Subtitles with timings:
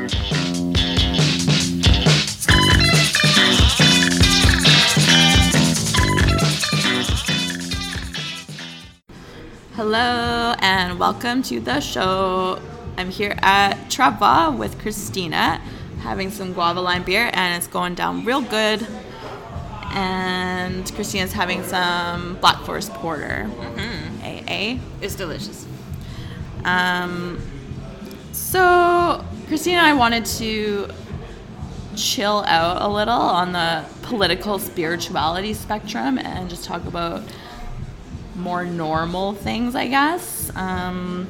[0.00, 0.08] Hello
[10.60, 12.58] and welcome to the show.
[12.96, 15.60] I'm here at Trava with Christina,
[16.00, 18.86] having some guava lime beer, and it's going down real good.
[19.90, 23.50] And Christina's having some Black Forest Porter,
[24.22, 24.78] AA.
[25.02, 25.66] It's delicious.
[26.64, 27.38] Um,
[28.32, 30.88] so Christina and I wanted to
[31.96, 37.24] chill out a little on the political spirituality spectrum and just talk about
[38.36, 40.52] more normal things, I guess.
[40.54, 41.26] Um,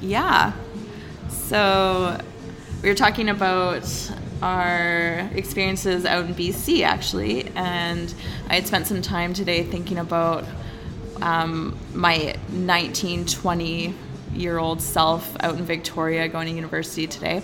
[0.00, 0.52] yeah.
[1.28, 2.20] So
[2.82, 8.12] we were talking about our experiences out in BC actually, and
[8.48, 10.44] I had spent some time today thinking about
[11.22, 13.94] um, my 19, 20
[14.32, 17.42] year old self out in Victoria going to university today.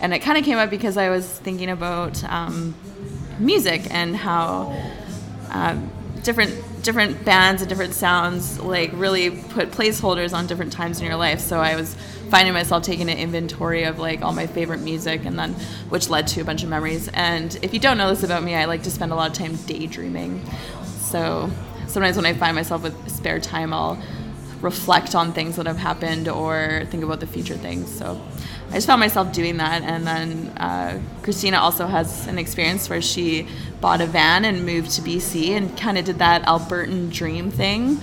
[0.00, 2.74] And it kind of came up because I was thinking about um,
[3.38, 4.76] music and how
[5.50, 5.90] um,
[6.22, 11.16] different different bands and different sounds like really put placeholders on different times in your
[11.16, 11.40] life.
[11.40, 11.96] So I was
[12.28, 15.54] finding myself taking an inventory of like all my favorite music and then
[15.88, 17.08] which led to a bunch of memories.
[17.14, 19.36] And if you don't know this about me, I like to spend a lot of
[19.36, 20.44] time daydreaming.
[20.84, 21.50] So
[21.86, 23.98] sometimes when I find myself with spare time, I'll
[24.60, 27.92] reflect on things that have happened or think about the future things.
[27.92, 28.20] So
[28.70, 29.82] I just found myself doing that.
[29.82, 33.46] And then uh, Christina also has an experience where she
[33.80, 38.00] bought a van and moved to BC and kind of did that Albertan dream thing.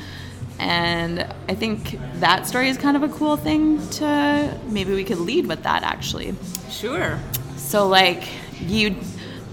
[0.59, 5.17] And I think that story is kind of a cool thing to maybe we could
[5.17, 6.35] lead with that actually.
[6.69, 7.19] Sure.
[7.57, 8.27] So, like,
[8.59, 8.95] you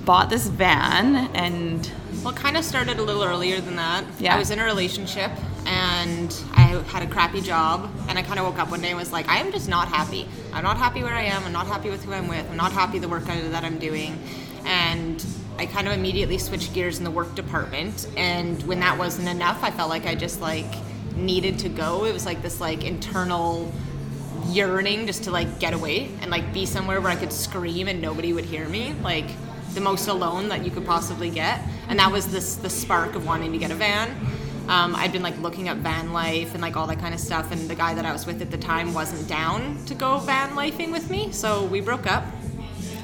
[0.04, 1.90] bought this van and
[2.22, 4.04] Well, kind of started a little earlier than that.
[4.18, 4.34] Yeah.
[4.34, 5.30] I was in a relationship
[5.68, 7.90] and I had a crappy job.
[8.08, 9.88] And I kind of woke up one day and was like, I am just not
[9.88, 10.26] happy.
[10.52, 11.44] I'm not happy where I am.
[11.44, 12.48] I'm not happy with who I'm with.
[12.50, 14.18] I'm not happy the work that I'm doing.
[14.64, 15.24] And
[15.58, 18.08] I kind of immediately switched gears in the work department.
[18.16, 20.72] And when that wasn't enough, I felt like I just like
[21.14, 22.06] needed to go.
[22.06, 23.70] It was like this like internal
[24.46, 28.00] yearning just to like get away and like be somewhere where I could scream and
[28.00, 29.26] nobody would hear me, like
[29.74, 31.60] the most alone that you could possibly get.
[31.88, 34.16] And that was this the spark of wanting to get a van.
[34.68, 37.50] Um, I'd been like looking up van life and like all that kind of stuff,
[37.52, 40.50] and the guy that I was with at the time wasn't down to go van
[40.50, 42.24] lifing with me, so we broke up.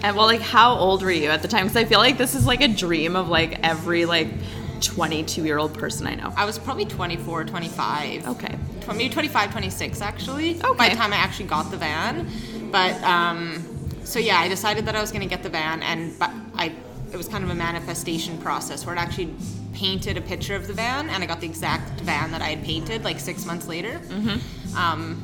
[0.02, 1.64] And well, like, how old were you at the time?
[1.66, 4.28] Because I feel like this is like a dream of like every like
[4.82, 6.30] 22 year old person I know.
[6.36, 8.28] I was probably 24, 25.
[8.28, 8.58] Okay.
[8.88, 10.76] maybe 25 26 actually Okay.
[10.76, 12.28] by the time i actually got the van
[12.70, 13.64] but um,
[14.04, 16.70] so yeah i decided that i was going to get the van and but i
[17.12, 19.34] it was kind of a manifestation process where it actually
[19.74, 22.62] painted a picture of the van and i got the exact van that i had
[22.64, 24.76] painted like six months later mm-hmm.
[24.76, 25.16] um,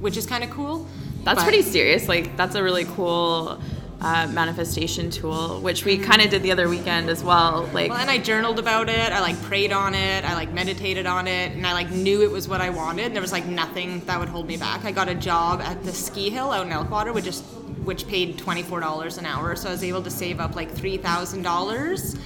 [0.00, 0.86] which is kind of cool
[1.24, 2.06] That's But- pretty serious.
[2.08, 3.58] Like, that's a really cool
[4.00, 7.68] uh, manifestation tool, which we kind of did the other weekend as well.
[7.72, 9.10] Like, Well, and I journaled about it.
[9.12, 10.24] I like prayed on it.
[10.24, 13.06] I like meditated on it, and I like knew it was what I wanted.
[13.06, 14.84] And There was like nothing that would hold me back.
[14.84, 17.42] I got a job at the ski hill out in Elkwater, which is
[17.86, 19.54] which paid twenty four dollars an hour.
[19.56, 22.16] So I was able to save up like three thousand dollars.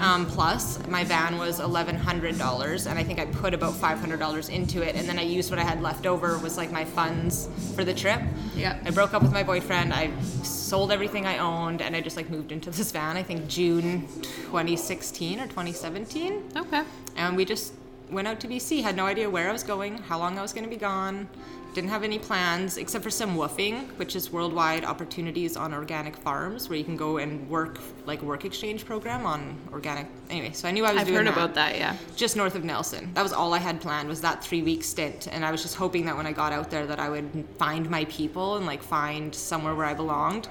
[0.00, 3.98] Um, plus, my van was eleven hundred dollars, and I think I put about five
[3.98, 6.72] hundred dollars into it, and then I used what I had left over was like
[6.72, 8.20] my funds for the trip.
[8.56, 8.78] Yeah.
[8.84, 9.92] I broke up with my boyfriend.
[9.92, 10.10] I
[10.42, 13.16] sold everything I owned, and I just like moved into this van.
[13.16, 16.82] I think June 2016 or 2017, okay.
[17.16, 17.72] and we just
[18.10, 18.82] went out to BC.
[18.82, 21.28] Had no idea where I was going, how long I was going to be gone.
[21.74, 26.68] Didn't have any plans except for some woofing, which is worldwide opportunities on organic farms,
[26.68, 30.06] where you can go and work like work exchange program on organic.
[30.28, 31.94] Anyway, so I knew I was I've doing heard that about that, yeah.
[32.16, 33.10] just north of Nelson.
[33.14, 35.76] That was all I had planned was that three week stint, and I was just
[35.76, 38.82] hoping that when I got out there that I would find my people and like
[38.82, 40.48] find somewhere where I belonged.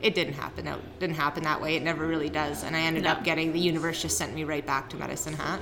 [0.00, 0.66] It didn't happen.
[0.66, 1.76] It didn't happen that way.
[1.76, 2.62] It never really does.
[2.62, 3.10] And I ended No.
[3.10, 5.60] up getting the universe just sent me right back to Medicine Hat.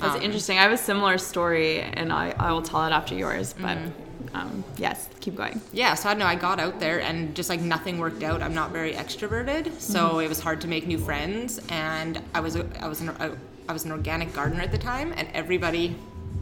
[0.00, 0.58] That's Um, interesting.
[0.58, 4.03] I have a similar story, and I, I will tell it after yours, but Mm-hmm.
[4.32, 5.60] Um, yes, keep going.
[5.72, 6.26] yeah, so I don't know.
[6.26, 8.42] I got out there and just like nothing worked out.
[8.42, 11.60] I'm not very extroverted, so it was hard to make new friends.
[11.68, 13.32] And I was a, I was an, I,
[13.68, 15.96] I was an organic gardener at the time, and everybody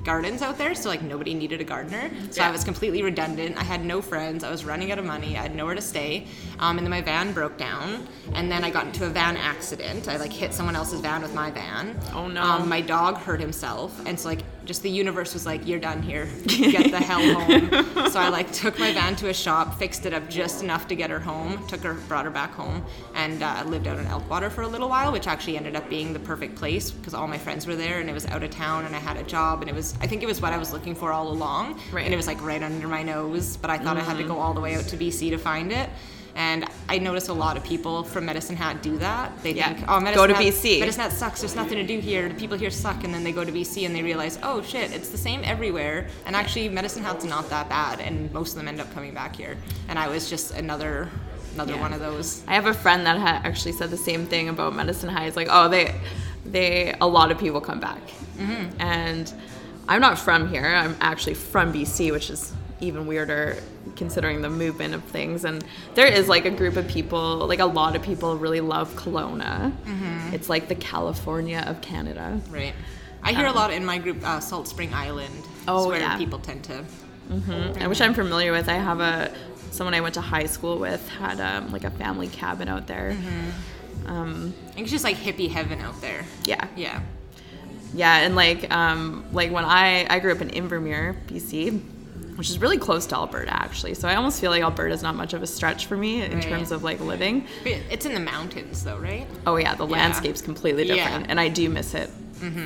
[0.04, 2.10] gardens out there, so like nobody needed a gardener.
[2.32, 2.48] So Yeah.
[2.48, 3.56] I was completely redundant.
[3.56, 4.42] I had no friends.
[4.42, 5.36] I was running out of money.
[5.38, 6.26] I had nowhere to stay.
[6.58, 10.08] Um, and then my van broke down, and then I got into a van accident.
[10.08, 11.96] I like hit someone else's van with my van.
[12.14, 12.42] Oh, no.
[12.42, 16.02] Um, my dog hurt himself, and so like just the universe was like, "You're done
[16.02, 16.28] here.
[16.46, 20.12] Get the hell home." so I like took my van to a shop, fixed it
[20.14, 23.62] up just enough to get her home, took her, brought her back home, and uh,
[23.66, 26.54] lived out in Elkwater for a little while, which actually ended up being the perfect
[26.56, 28.98] place because all my friends were there, and it was out of town, and I
[28.98, 31.12] had a job, and it was I think it was what I was looking for
[31.12, 32.04] all along, Right.
[32.04, 34.38] and it was like right under my nose, but I thought I had to go
[34.38, 35.88] all the way out to BC to find it.
[36.34, 39.30] And I notice a lot of people from Medicine Hat do that.
[39.42, 39.74] They Yeah.
[39.74, 40.80] think, oh, Medicine Go to Hat, BC.
[40.80, 41.40] Medicine Hat sucks.
[41.40, 42.28] There's nothing to do here.
[42.28, 43.04] The people here suck.
[43.04, 46.06] And then they go to BC and they realize, oh shit, it's the same everywhere.
[46.26, 48.00] And actually, Medicine Hat's not that bad.
[48.00, 49.56] And most of them end up coming back here.
[49.88, 51.08] And I was just another,
[51.54, 51.80] another Yeah.
[51.80, 52.42] one of those.
[52.48, 55.26] I have a friend that ha- actually said the same thing about Medicine High.
[55.26, 55.94] It's like, oh, they,
[56.46, 58.00] they, a lot of people come back,
[58.38, 58.80] Mm-hmm.
[58.80, 59.32] and
[59.88, 60.64] I'm not from here.
[60.64, 62.52] I'm actually from BC, which is
[62.82, 63.56] even weirder
[63.96, 65.44] considering the movement of things.
[65.44, 65.64] And
[65.94, 69.70] there is like a group of people, like a lot of people really love Kelowna.
[69.84, 70.34] Mm-hmm.
[70.34, 72.40] It's like the California of Canada.
[72.50, 72.74] Right.
[73.22, 75.32] I hear a lot in my group, uh, Salt Spring Island.
[75.32, 76.18] is Um, Oh, where yeah.
[76.18, 76.84] people tend to.
[77.88, 78.68] which I'm familiar with.
[78.68, 79.32] I have a
[79.70, 83.16] someone I went to high school with had um, like a family cabin out there.
[84.06, 86.24] Um, I think it's just like hippie heaven out there.
[86.44, 87.00] yeah, Yeah.
[87.94, 91.80] yeah, and like um, like when I I grew up in Invermere, BC,
[92.36, 93.94] which is really close to Alberta actually.
[93.94, 96.42] So I almost feel like Alberta's not much of a stretch for me in Right.
[96.42, 97.46] terms of like living.
[97.64, 99.26] It's in the mountains though, right?
[99.46, 99.92] Oh yeah, the Yeah.
[99.92, 100.94] landscape's completely Yeah.
[100.94, 102.10] different, and I do miss it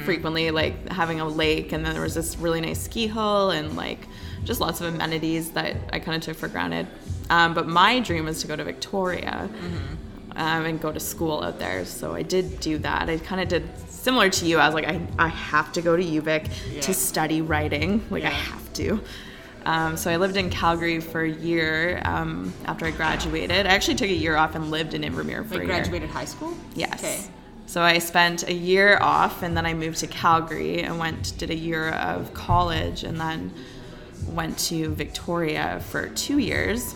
[0.05, 0.51] frequently.
[0.51, 4.07] Like having a lake, and then there was this really nice ski hill, and like
[4.45, 6.87] just lots of amenities that I kind of took for granted.
[7.31, 9.49] Um, but my dream was to go to Victoria
[10.37, 11.85] um, and go to school out there.
[11.85, 13.09] So I did do that.
[13.11, 14.59] I kind of did similar to you.
[14.59, 16.81] I was like, I, I have to go to UVic Yeah.
[16.83, 18.05] to study writing.
[18.11, 19.01] Like I have to.
[19.67, 23.67] Um, so I lived in Calgary for a year um, after I graduated.
[23.67, 25.67] I actually took a year off and lived in Invermere for Like a year.
[25.67, 26.55] graduated high school?
[26.77, 26.95] Yes.
[26.95, 27.21] Okay.
[27.67, 31.51] So I spent a year off and then I moved to Calgary and went did
[31.51, 33.53] a year of college and then
[34.29, 36.95] went to Victoria for two years.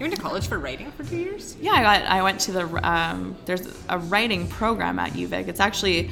[0.00, 1.56] You went to college for writing for two years?
[1.60, 5.46] Yeah, I got I went to the um, there's a writing program at UVic.
[5.46, 6.10] It's actually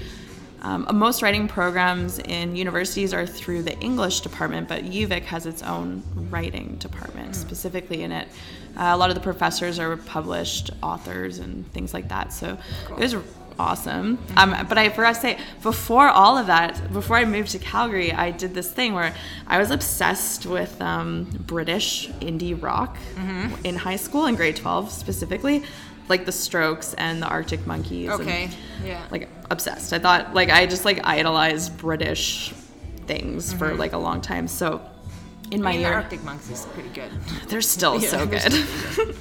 [0.63, 5.63] um, most writing programs in universities are through the English department, but UVic has its
[5.63, 8.29] own writing department specifically in it.
[8.77, 12.33] Uh, a lot of the professors are published authors and things like that.
[12.33, 12.59] So
[12.91, 13.17] it was
[13.59, 14.19] awesome.
[14.37, 18.13] Um, but I forgot to say, before all of that, before I moved to Calgary,
[18.13, 19.15] I did this thing where
[19.47, 22.97] I was obsessed with um, British indie rock
[23.65, 25.63] in high school, in grade 12 specifically,
[26.09, 28.11] like the Strokes and the Arctic Monkeys.
[28.11, 28.51] and, Okay.
[28.85, 29.03] Yeah.
[29.11, 29.93] like obsessed.
[29.93, 32.53] I thought like I just like idolized British
[33.07, 34.49] things for like a long time.
[34.49, 34.81] So
[35.51, 37.11] in my I mean, the year, Arctic Monks is pretty good.
[37.49, 38.49] they're still Yeah, so they're
[38.97, 39.17] good.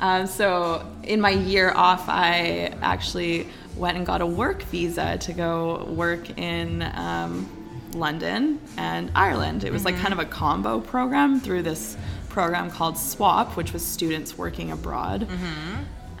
[0.00, 5.32] um, so in my year off, I actually went and got a work visa to
[5.32, 7.48] go work in um,
[7.94, 9.64] London and Ireland.
[9.64, 11.96] It was like kind of a combo program through this
[12.28, 15.26] program called SWAP, which was students working abroad.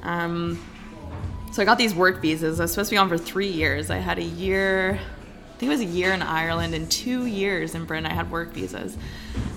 [0.04, 0.62] Um,
[1.52, 2.58] so I got these work visas.
[2.60, 3.90] I was supposed to be on for three years.
[3.90, 7.74] I had a year, I think it was a year in Ireland and two years
[7.74, 8.06] in Britain.
[8.06, 8.96] I had work visas.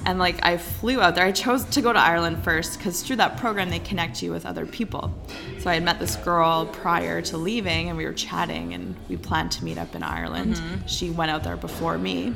[0.05, 1.25] And like I flew out there.
[1.25, 4.45] I chose to go to Ireland first because through that program they connect you with
[4.45, 5.13] other people.
[5.59, 9.17] So I had met this girl prior to leaving and we were chatting and we
[9.17, 10.61] planned to meet up in Ireland.
[10.85, 12.35] She went out there before me.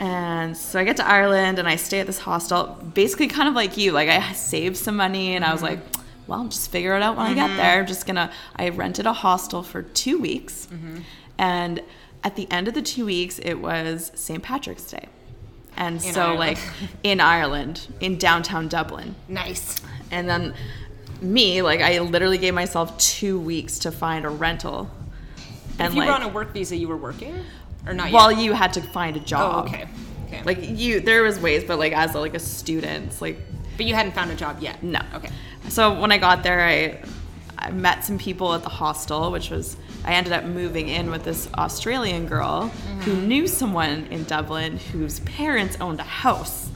[0.00, 3.54] And so I get to Ireland and I stay at this hostel, basically kind of
[3.54, 3.92] like you.
[3.92, 5.80] Like I saved some money and I was like,
[6.28, 7.56] well, I'll just figure it out when I get mm-hmm.
[7.56, 7.80] there.
[7.80, 8.30] I'm just gonna.
[8.54, 10.98] I rented a hostel for two weeks, mm-hmm.
[11.38, 11.82] and
[12.22, 14.42] at the end of the two weeks, it was St.
[14.42, 15.06] Patrick's Day,
[15.76, 16.38] and In so Ireland.
[16.38, 16.58] like
[17.02, 19.80] in Ireland, in downtown Dublin, Nice.
[20.10, 20.54] and then
[21.22, 24.90] me, like I literally gave myself two weeks to find a rental,
[25.78, 27.34] and if you like were on a work visa, you were working,
[27.86, 28.42] or not while yet?
[28.42, 29.66] you had to find a Oh, job.
[29.68, 29.88] okay.
[30.26, 30.42] Okay.
[30.44, 33.38] Like you, there was ways, but like as a, like a student, like
[33.78, 34.82] but you hadn't found a job yet.
[34.82, 35.00] no.
[35.14, 35.30] Okay.
[35.68, 37.00] So when I got there, I
[37.58, 41.24] I met some people at the hostel, which was I ended up moving in with
[41.24, 42.68] this Australian girl
[43.00, 43.28] who mm-hmm.
[43.28, 46.70] knew someone in Dublin whose parents owned a house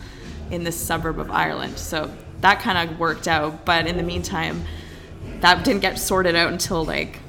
[0.51, 1.79] in this suburb of Ireland.
[1.79, 3.65] So that kind of worked out.
[3.65, 4.65] But in the meantime,
[5.41, 7.21] that didn't get sorted out until like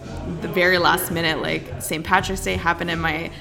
[0.41, 1.41] the very last minute.
[1.41, 2.03] Like St.
[2.03, 3.32] Patrick's Day happened, and my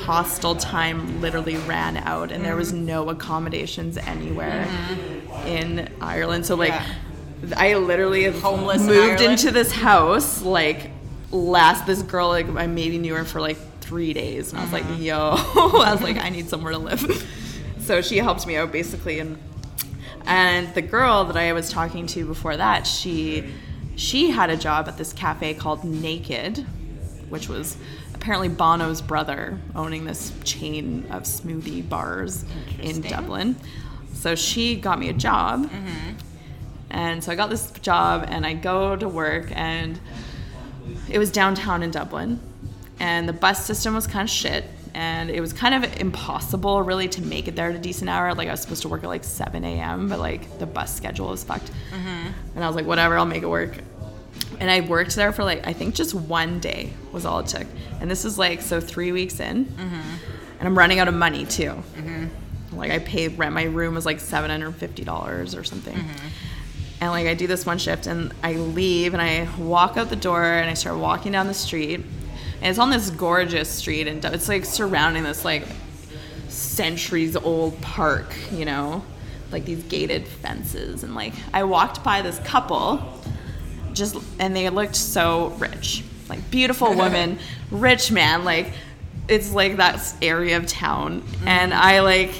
[0.00, 2.86] hostel time literally ran out, and there was mm-hmm.
[2.86, 5.46] no accommodations anywhere mm-hmm.
[5.46, 6.46] in Ireland.
[6.46, 6.86] So like, Yeah.
[7.56, 9.32] I literally Homeless moved Ireland?
[9.40, 10.90] into this house like
[11.30, 11.86] last.
[11.86, 14.84] This girl like I maybe knew her for like three days, and I was like,
[14.84, 15.02] Mm-hmm.
[15.02, 15.16] yo,
[15.84, 17.26] I was like, I need somewhere to live.
[17.80, 19.38] so she helped me out basically, and
[20.26, 23.44] and the girl that I was talking to before that, she
[23.96, 26.58] she had a job at this cafe called Naked,
[27.28, 27.76] which was
[28.14, 32.44] apparently Bono's brother owning this chain of smoothie bars
[32.80, 33.56] in Dublin.
[34.12, 35.70] So she got me a job.
[36.90, 36.98] Mm-hmm.
[36.98, 39.98] And so I got this job and I go to work and
[41.08, 42.40] it was downtown in Dublin.
[42.98, 44.64] And the bus system was kind of shit.
[44.92, 48.34] And it was kind of impossible really to make it there at a decent hour.
[48.34, 51.28] Like I was supposed to work at like 7 a.m., but like the bus schedule
[51.28, 51.70] was fucked.
[51.92, 52.32] Mm-hmm.
[52.56, 53.78] And I was like, whatever, I'll make it work.
[54.58, 57.66] And I worked there for like, I think just one day was all it took.
[58.00, 59.66] And this is like, so three weeks in.
[59.66, 60.00] Mm-hmm.
[60.58, 61.70] And I'm running out of money too.
[61.96, 62.76] Mm-hmm.
[62.76, 63.54] Like I paid rent.
[63.54, 65.96] My room was like $750 or something.
[67.00, 70.16] And like I do this one shift and I leave and I walk out the
[70.16, 72.00] door and I start walking down the street.
[72.00, 75.64] And it's on this gorgeous street and it's like surrounding this like
[76.48, 79.02] centuries old park, you know,
[79.50, 81.02] like these gated fences.
[81.02, 83.02] And like I walked by this couple
[83.94, 86.04] just and they looked so rich.
[86.28, 87.38] Like beautiful woman,
[87.70, 88.72] rich man, like
[89.26, 91.22] it's like that area of town.
[91.46, 92.32] And I like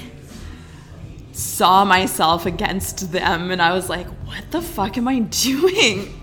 [1.31, 6.17] saw myself against them and I was like, what the fuck am I doing?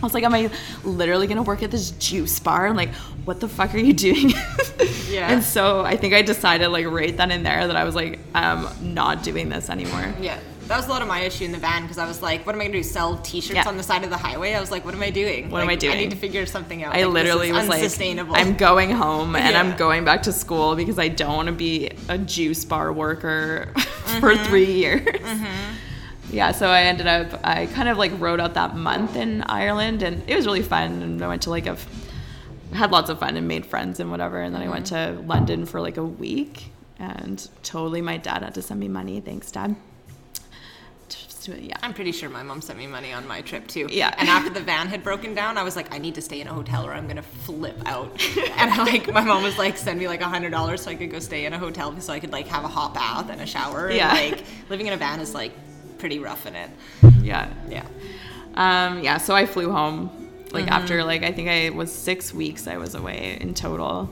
[0.02, 0.50] was like, am I
[0.84, 2.66] literally gonna work at this juice bar?
[2.66, 4.32] And like, what the fuck are you doing?
[5.08, 5.32] Yeah.
[5.32, 8.18] And so I think I decided like right then and there that I was like,
[8.34, 10.14] I'm not doing this anymore.
[10.20, 10.38] Yeah.
[10.66, 12.54] That was a lot of my issue in the van because I was like, what
[12.54, 12.82] am I to do?
[12.82, 13.66] Sell t shirts Yeah.
[13.68, 14.52] on the side of the highway?
[14.52, 15.48] I was like, what am I doing?
[15.50, 15.94] What am I doing?
[15.96, 16.94] I need to figure something out.
[16.94, 18.34] I Like, literally was like, unsustainable.
[18.36, 19.60] I'm going home and Yeah.
[19.60, 23.72] I'm going back to school because I don't want to be a juice bar worker
[24.08, 24.20] Mm-hmm.
[24.20, 25.06] for three years.
[26.30, 30.02] Yeah, so I ended up, I kind of like rode out that month in Ireland
[30.02, 31.02] and it was really fun.
[31.02, 31.76] And I went to like a,
[32.74, 34.40] had lots of fun and made friends and whatever.
[34.42, 35.20] And then I went Mm-hmm.
[35.22, 36.66] to London for like a week
[36.98, 39.20] and totally my dad had to send me money.
[39.20, 39.74] Thanks, dad.
[41.08, 41.78] Just, yeah.
[41.82, 43.88] I'm pretty sure my mom sent me money on my trip too.
[43.90, 44.14] Yeah.
[44.18, 46.46] And after the van had broken down, I was like, I need to stay in
[46.46, 48.10] a hotel or I'm gonna flip out.
[48.58, 50.94] and I, like my mom was like, send me like a hundred dollars so I
[50.94, 53.40] could go stay in a hotel so I could like have a hot bath and
[53.40, 53.90] a shower.
[53.90, 54.14] Yeah.
[54.14, 55.52] And like living in a van is like
[55.98, 56.70] pretty rough in it.
[57.22, 57.52] Yeah.
[57.68, 57.84] Yeah.
[58.54, 60.10] Um, yeah, so I flew home.
[60.52, 60.72] Like Mm-hmm.
[60.72, 64.08] after like I think I was six weeks I was away in total,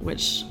[0.00, 0.44] which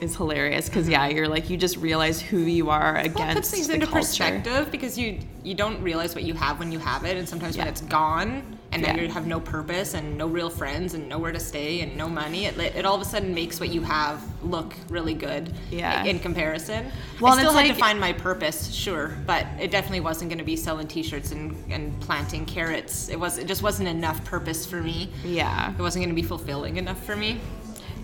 [0.00, 3.34] is hilarious because yeah, you're like you just realize who you are against Well, it
[3.34, 4.00] puts things the into culture.
[4.00, 7.58] perspective because you you don't realize what you have when you have it, and sometimes
[7.58, 9.02] when it's gone, and then Yeah.
[9.04, 12.46] you have no purpose and no real friends and nowhere to stay and no money,
[12.46, 15.54] it, it all of a sudden makes what you have look really good.
[15.70, 16.04] Yeah.
[16.04, 16.90] In comparison,
[17.20, 20.38] Well, I still had like- to find my purpose, sure, but it definitely wasn't going
[20.38, 23.08] to be selling T-shirts and and planting carrots.
[23.08, 25.08] It was it just wasn't enough purpose for me.
[25.24, 25.72] Yeah.
[25.72, 27.40] It wasn't going to be fulfilling enough for me.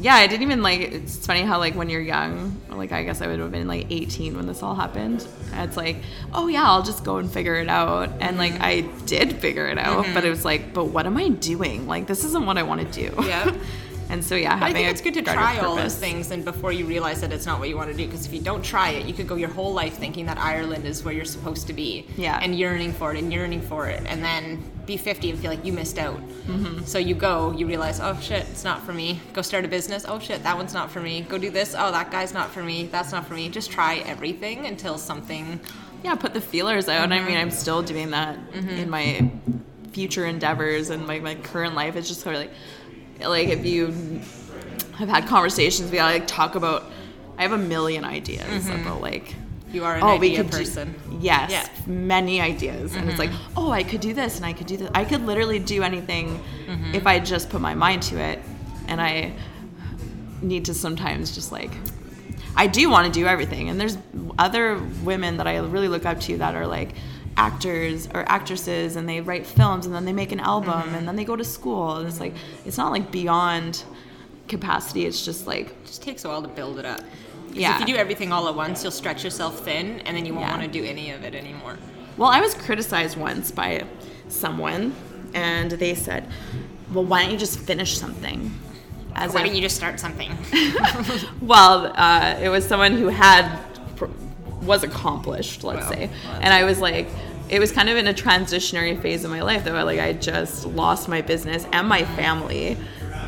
[0.00, 3.20] Yeah, I didn't even like it's funny how like when you're young, like I guess
[3.20, 5.26] I would have been like 18 when this all happened.
[5.52, 5.96] It's like,
[6.32, 8.10] oh yeah, I'll just go and figure it out.
[8.20, 8.62] And like Mm-hmm.
[8.62, 11.86] I did figure it out, but it was like, but what am I doing?
[11.86, 13.14] Like this isn't what I want to do.
[13.26, 13.54] Yeah.
[14.10, 16.84] and so yeah, I think it's good to try all those things and before you
[16.84, 18.06] realize that it's not what you want to do.
[18.06, 20.84] Because if you don't try it, you could go your whole life thinking that Ireland
[20.84, 22.06] is where you're supposed to be.
[22.16, 22.38] Yeah.
[22.42, 24.02] And yearning for it and yearning for it.
[24.06, 26.20] And then be 50 and feel like you missed out.
[26.46, 26.84] Mm-hmm.
[26.84, 29.20] So you go, you realize, oh shit, it's not for me.
[29.32, 30.04] Go start a business.
[30.08, 31.22] Oh shit, that one's not for me.
[31.22, 31.74] Go do this.
[31.78, 32.86] Oh, that guy's not for me.
[32.86, 33.48] That's not for me.
[33.48, 35.60] Just try everything until something.
[36.02, 39.30] yeah put the feelers out i mean i'm still doing that in my
[39.92, 42.50] future endeavors and my, my current life it's just sort of like
[43.28, 43.86] like if you
[44.96, 46.84] have had conversations we gotta like talk about
[47.38, 48.80] i have a million ideas mm-hmm.
[48.82, 49.34] about like
[49.72, 50.94] You are an oh we idea could do- person.
[51.20, 51.68] yes Yeah.
[51.86, 53.58] many ideas and it's like mm-hmm.
[53.58, 56.40] oh i could do this and i could do this i could literally do anything
[56.66, 56.94] mm-hmm.
[56.94, 58.40] if i just put my mind to it
[58.88, 59.32] and i
[60.42, 61.70] need to sometimes just like
[62.56, 63.68] I do want to do everything.
[63.68, 63.96] And there's
[64.38, 66.90] other women that I really look up to that are like
[67.40, 70.94] actors or actresses and they write films and then they make an album Mm-hmm.
[70.96, 71.96] and then they go to school.
[71.96, 72.34] And it's like,
[72.66, 73.82] it's not like beyond
[74.46, 75.06] capacity.
[75.06, 77.00] It's just like, It just takes a while to build it up
[77.52, 77.74] Yeah.
[77.74, 80.46] If you do everything all at once, you'll stretch yourself thin and then you won't
[80.46, 80.56] Yeah.
[80.58, 81.78] want to do any of it anymore.
[82.18, 83.84] well, I was criticized once by
[84.28, 84.94] someone
[85.34, 86.22] and they said,
[86.92, 88.52] well, why don't you just finish something?
[89.14, 90.30] As Why if- don't you just start something?
[91.40, 93.44] well, uh, it was someone who had
[94.62, 95.92] was accomplished, let's Wow.
[95.92, 97.08] say, Well, and I was like,
[97.50, 100.66] it was kind of in a transitionary phase of my life that like I just
[100.66, 102.76] lost my business and my family,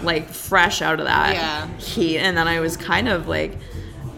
[0.02, 1.79] like fresh out of that Yeah.
[1.79, 3.59] heat, and then I was kind of like,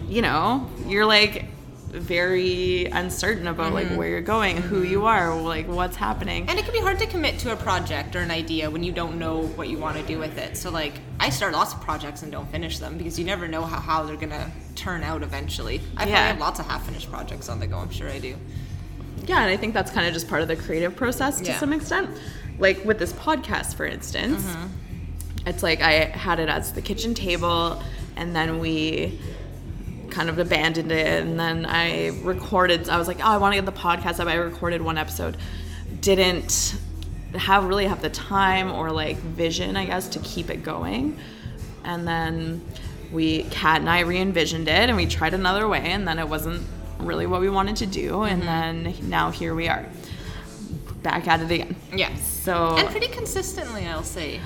[0.06, 1.46] you know, you're like
[1.88, 3.96] very uncertain about like mm-hmm.
[3.96, 6.48] where you're going, who you are, like what's happening.
[6.48, 8.92] And it can be hard to commit to a project or an idea when you
[8.92, 10.56] don't know what you want to do with it.
[10.56, 13.62] So, like, I start lots of projects and don't finish them because you never know
[13.62, 15.80] how, how they're going to turn out eventually.
[15.96, 18.36] I probably have lots of half finished projects on the go, I'm sure I do.
[19.26, 21.58] Yeah, and I think that's kind of just part of the creative process to Yeah.
[21.58, 22.10] some extent.
[22.58, 25.48] Like with this podcast, for instance, mm-hmm.
[25.48, 27.82] it's like I had it as the kitchen table,
[28.16, 29.18] and then we
[30.10, 32.88] kind of abandoned it, and then I recorded.
[32.88, 34.28] I was like, oh, I want to get the podcast up.
[34.28, 35.36] I recorded one episode,
[36.00, 36.76] didn't
[37.34, 41.18] have really have the time or like vision, I guess, to keep it going,
[41.82, 42.64] and then
[43.10, 46.62] we Kat and I re-envisioned it, and we tried another way, and then it wasn't
[47.04, 48.84] really what we wanted to do, and mm-hmm.
[48.84, 49.86] then now here we are,
[51.02, 51.76] back at it again.
[51.94, 52.22] Yes.
[52.26, 54.40] So And pretty consistently, I'll say.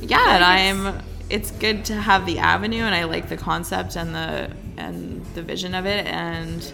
[0.00, 1.02] yeah, and I'm.
[1.30, 5.42] It's good to have the avenue, and I like the concept and the and the
[5.42, 6.72] vision of it, and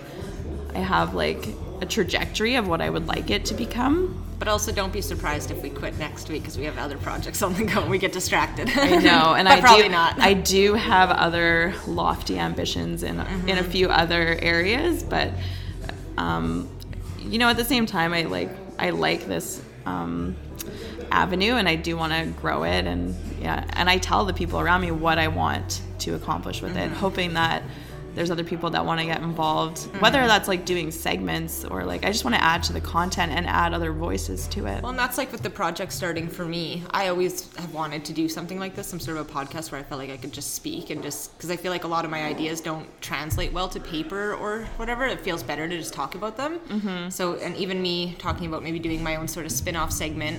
[0.74, 1.46] I have like
[1.80, 4.24] a trajectory of what I would like it to become.
[4.38, 7.42] But also, don't be surprised if we quit next week because we have other projects
[7.42, 8.70] on the go and we get distracted.
[8.74, 10.18] I know, and but I probably do, not.
[10.18, 13.48] I do have other lofty ambitions in in Mm-hmm.
[13.58, 15.30] a few other areas, but
[16.16, 16.68] um,
[17.18, 20.36] you know, at the same time, I like I like this um,
[21.10, 24.58] avenue, and I do want to grow it, and yeah, and I tell the people
[24.60, 26.92] around me what I want to accomplish with Mm-hmm.
[26.94, 27.62] it, hoping that
[28.20, 30.00] there's other people that want to get involved, Mm-hmm.
[30.00, 33.32] whether that's like doing segments or like I just want to add to the content
[33.32, 34.82] and add other voices to it.
[34.82, 36.82] Well, and that's like with the project starting for me.
[36.90, 39.80] I always have wanted to do something like this, some sort of a podcast where
[39.80, 42.04] I felt like I could just speak and just because I feel like a lot
[42.04, 45.06] of my ideas don't translate well to paper or whatever.
[45.06, 46.58] It feels better to just talk about them.
[46.68, 47.08] Mm-hmm.
[47.08, 50.38] So, and even me talking about maybe doing my own sort of spin off segment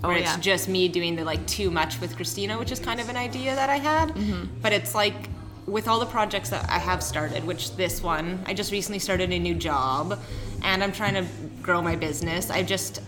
[0.00, 0.40] where Oh, it's yeah.
[0.40, 3.54] just me doing the like too much with Christina, which is kind of an idea
[3.54, 4.08] that I had.
[4.10, 4.60] Mm-hmm.
[4.62, 5.28] But it's like
[5.70, 9.30] with all the projects that I have started, which this one, I just recently started
[9.32, 10.18] a new job
[10.62, 11.26] and I'm trying to
[11.62, 12.50] grow my business.
[12.50, 13.00] I just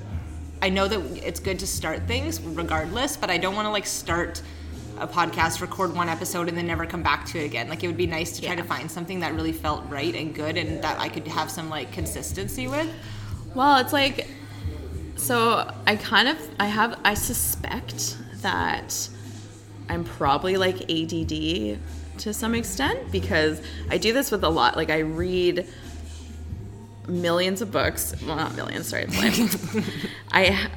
[0.62, 3.84] I know that it's good to start things regardless, but I don't want to like
[3.86, 4.40] start
[4.98, 7.68] a podcast, record one episode, and then never come back to it again.
[7.68, 8.62] Like it would be nice to try Yeah.
[8.62, 11.68] to find something that really felt right and good, and that I could have some
[11.68, 12.88] like consistency with.
[13.56, 14.28] Well, it's like
[15.16, 19.08] so I kind of I have I suspect that
[19.88, 21.78] I'm probably like ADD
[22.18, 25.66] to some extent because I do this with a lot like I read
[27.08, 29.06] millions of books, well not millions, sorry.
[30.32, 30.68] I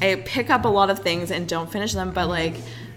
[0.00, 2.54] I pick up a lot of things and don't finish them, but like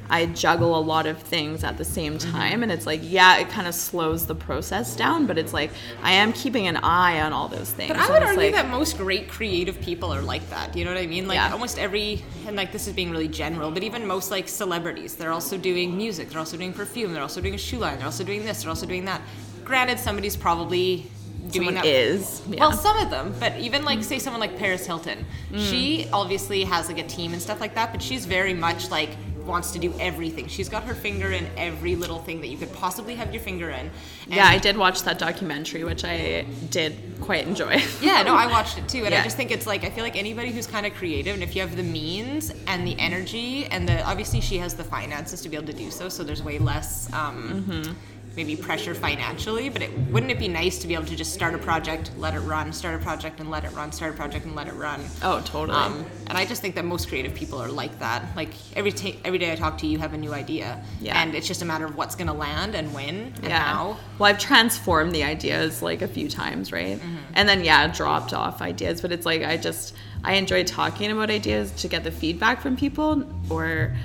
[0.09, 2.31] I juggle a lot of things at the same mm-hmm.
[2.31, 5.71] time and it's like yeah, it kind of slows the process down, but it's like
[6.01, 7.89] I am keeping an eye on all those things.
[7.89, 10.75] But I would argue like- that most great creative people are like that.
[10.75, 11.27] You know what I mean?
[11.27, 11.51] Like Yeah.
[11.51, 15.31] almost every, and like this is being really general, but even most like celebrities, they're
[15.31, 18.23] also doing music, they're also doing perfume, they're also doing a shoe line, they're also
[18.23, 19.21] doing this, they're also doing that.
[19.63, 21.09] Granted, somebody's probably
[21.51, 21.85] doing someone that.
[21.85, 22.59] is yeah.
[22.59, 25.69] Well, some of them, but even like say someone like Paris Hilton, mm.
[25.69, 29.09] she obviously has like a team and stuff like that, but she's very much like
[29.47, 30.47] wants to do everything.
[30.47, 33.69] She's got her finger in every little thing that you could possibly have your finger
[33.69, 33.89] in.
[34.25, 37.81] And Yeah, I did watch that documentary, which I did quite enjoy.
[38.01, 40.15] yeah, no, I watched it too, and I just think it's like I feel like
[40.17, 43.87] anybody who's kind of creative, and if you have the means and the energy, and
[43.87, 46.59] the obviously she has the finances to be able to do so, so there's way
[46.59, 47.93] less um, Mm-hmm.
[48.37, 49.67] Maybe pressure financially.
[49.67, 52.35] But it wouldn't it be nice to be able to just start a project, let
[52.35, 54.75] it run, start a project and let it run, start a project and let it
[54.75, 55.03] run.
[55.23, 55.77] Oh, totally.
[55.77, 58.23] Um, and I just think that most creative people are like that.
[58.35, 61.19] Like every ta- every day I talk to you, you have a new idea, Yeah.
[61.21, 63.59] and it's just a matter of what's going to land and when and yeah.
[63.59, 63.97] how.
[64.19, 67.01] Well, I've transformed the ideas like a few times, right?
[67.33, 71.31] And then yeah, dropped off ideas, but it's like I just I enjoy talking about
[71.31, 73.95] ideas to get the feedback from people or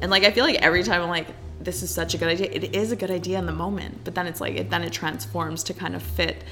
[0.00, 1.26] and like I feel like every time I'm like
[1.60, 2.48] this is such a good idea.
[2.52, 4.92] It is a good idea in the moment, but then it's like it then it
[4.92, 6.42] transforms to kind of fit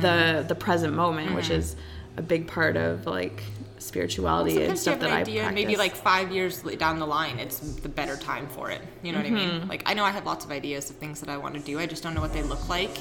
[0.00, 1.76] the the present moment, which is
[2.16, 3.42] a big part of like
[3.78, 6.98] spirituality and Sometimes you stuff that an I idea, and maybe like five years down
[6.98, 8.80] the line, it's the better time for it.
[9.02, 9.58] You know what I Mm-hmm.
[9.60, 9.68] mean?
[9.68, 11.78] Like I know I have lots of ideas of things that I want to do.
[11.78, 12.96] I just don't know what they look like.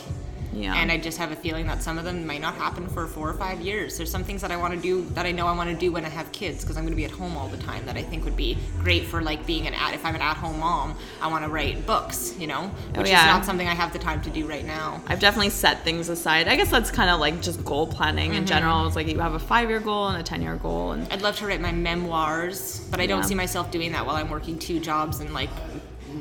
[0.53, 0.75] Yeah.
[0.75, 3.29] And I just have a feeling that some of them might not happen for four
[3.29, 3.97] or five years.
[3.97, 5.91] There's some things that I want to do that I know I want to do
[5.91, 7.95] when I have kids because I'm going to be at home all the time that
[7.97, 10.97] I think would be great for like being an at if I'm an at-home mom,
[11.21, 13.19] I want to write books, you know, which Oh, yeah.
[13.21, 15.01] is not something I have the time to do right now.
[15.07, 16.47] I've definitely set things aside.
[16.47, 18.39] I guess that's kind of like just goal planning Mm-hmm.
[18.39, 18.85] in general.
[18.87, 20.91] It's like you have a five year goal and a 10 year goal.
[20.91, 24.15] And I'd love to write my memoirs, but I don't see myself doing that while
[24.15, 25.49] I'm working two jobs and like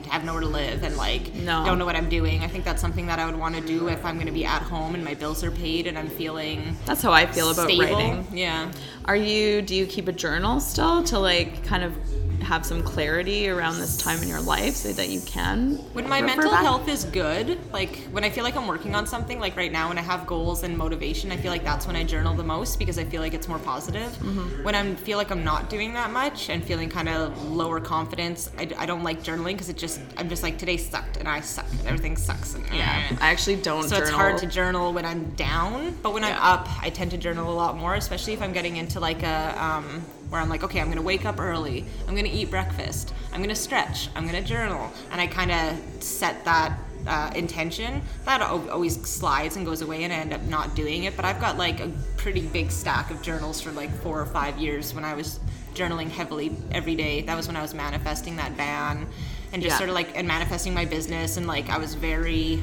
[0.08, 1.64] have nowhere to live and like No.
[1.64, 2.42] don't know what I'm doing.
[2.42, 4.44] I think that's something that I would want to do if I'm going to be
[4.44, 7.66] at home and my bills are paid and I'm feeling that's how I feel about
[7.68, 7.84] stable.
[7.84, 8.26] writing.
[8.32, 8.70] Yeah.
[9.06, 11.94] Are you, do you keep a journal still to like kind of
[12.42, 15.74] have some clarity around this time in your life so that you can?
[15.92, 16.62] When my mental back?
[16.62, 19.88] health is good, like when I feel like I'm working on something, like right now
[19.88, 22.78] when I have goals and motivation, I feel like that's when I journal the most
[22.78, 24.10] because I feel like it's more positive.
[24.18, 24.64] Mm-hmm.
[24.64, 28.50] When I feel like I'm not doing that much and feeling kind of lower confidence,
[28.58, 31.40] I, I don't like journaling because it just, I'm just like, today sucked and I
[31.40, 32.54] suck and everything sucks.
[32.54, 33.16] And, Yeah.
[33.20, 34.02] I actually don't So journal.
[34.02, 37.52] it's hard to journal when I'm down, but when I'm up, I tend to journal
[37.52, 40.80] a lot more, especially if I'm getting into like a um, where I'm like, okay,
[40.80, 44.90] I'm gonna wake up early, I'm gonna eat breakfast, I'm gonna stretch, I'm gonna journal,
[45.12, 48.02] and I kind of set that uh, intention.
[48.26, 51.16] That always slides and goes away, and I end up not doing it.
[51.16, 54.58] But I've got like a pretty big stack of journals for like four or five
[54.58, 55.40] years when I was
[55.74, 57.22] journaling heavily every day.
[57.22, 59.06] That was when I was manifesting that van
[59.52, 59.78] and just Yeah.
[59.78, 62.62] sort of like and manifesting my business and like I was very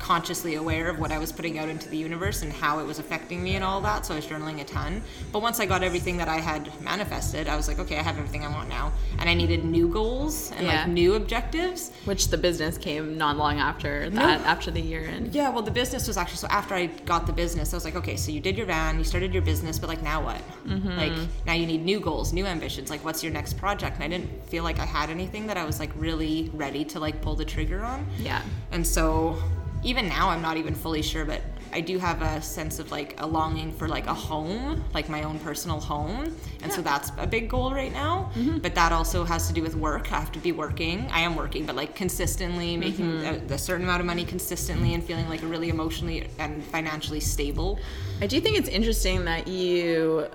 [0.00, 2.98] consciously aware of what I was putting out into the universe and how it was
[2.98, 4.06] affecting me and all that.
[4.06, 5.02] So I was journaling a ton.
[5.30, 8.16] But once I got everything that I had manifested, I was like, okay, I have
[8.18, 8.92] everything I want now.
[9.18, 10.80] And I needed new goals and Yeah.
[10.80, 11.92] like new objectives.
[12.06, 15.70] Which the business came not long after that, after the year and Yeah, well, the
[15.70, 18.40] business was actually so after I got the business, I was like, okay, so you
[18.40, 20.40] did your van, you started your business, but like now what?
[20.66, 20.96] Mm-hmm.
[20.96, 21.12] Like
[21.46, 22.88] now you need new goals, new ambitions.
[22.88, 23.96] Like what's your next project?
[23.96, 26.98] And I didn't feel like I had anything that I was like really ready to
[26.98, 28.06] like pull the trigger on.
[28.18, 28.40] yeah.
[28.72, 29.36] And so
[29.82, 31.40] even now I'm not even fully sure, but
[31.72, 35.22] I do have a sense of like a longing for like a home, like my
[35.22, 36.34] own personal home.
[36.62, 38.30] And so that's a big goal right now.
[38.60, 40.10] But that also has to do with work.
[40.12, 41.08] I have to be working.
[41.12, 45.04] I am working, but like consistently making a, a certain amount of money consistently and
[45.04, 47.78] feeling like really emotionally and financially stable.
[48.20, 50.26] I do think it's interesting that you,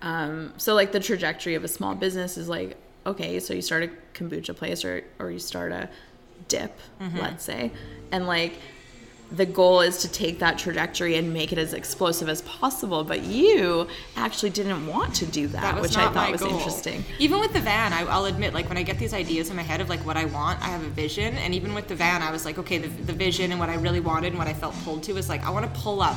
[0.00, 3.82] um, so like the trajectory of a small business is like, okay, so you start
[3.82, 5.90] a kombucha place or, or you start a
[6.48, 7.18] dip, Mm-hmm.
[7.18, 7.70] let's say,
[8.12, 8.54] and like
[9.32, 13.04] the goal is to take that trajectory and make it as explosive as possible.
[13.04, 16.56] But you actually didn't want to do that, That which I thought was goal.
[16.56, 17.04] interesting.
[17.18, 19.62] Even with the van, I, I'll admit, like when I get these ideas in my
[19.62, 21.34] head of like what I want, I have a vision.
[21.36, 23.76] And even with the van, I was like, okay, the, the vision and what I
[23.76, 26.16] really wanted and what I felt pulled to was like, I want to pull up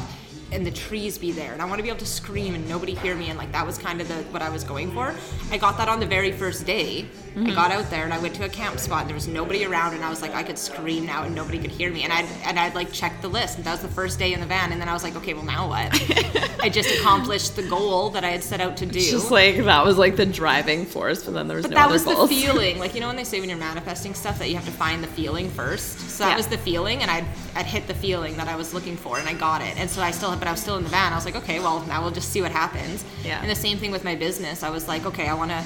[0.51, 2.93] and the trees be there, and I want to be able to scream and nobody
[2.93, 5.15] hear me, and like that was kind of the what I was going for.
[5.49, 7.07] I got that on the very first day.
[7.33, 7.55] I mm-hmm.
[7.55, 9.01] got out there and I went to a camp spot.
[9.01, 11.57] And there was nobody around, and I was like, I could scream now and nobody
[11.57, 12.03] could hear me.
[12.03, 14.39] And I and I'd like checked the list, and that was the first day in
[14.39, 14.71] the van.
[14.71, 15.91] And then I was like, okay, well now what?
[16.63, 18.99] I just accomplished the goal that I had set out to do.
[18.99, 21.75] It's just like that was like the driving force, but then there was But no
[21.77, 22.29] that other was goals.
[22.29, 22.77] the feeling.
[22.77, 25.03] Like you know when they say when you're manifesting stuff that you have to find
[25.03, 25.99] the feeling first.
[26.11, 26.37] So that Yeah.
[26.37, 29.27] was the feeling, and I'd I'd hit the feeling that I was looking for, and
[29.27, 29.75] I got it.
[29.77, 31.11] And so I still, but I was still in the van.
[31.11, 33.03] I was like, okay, well now we'll just see what happens.
[33.23, 33.41] Yeah.
[33.41, 34.61] And the same thing with my business.
[34.61, 35.63] I was like, okay, I want to.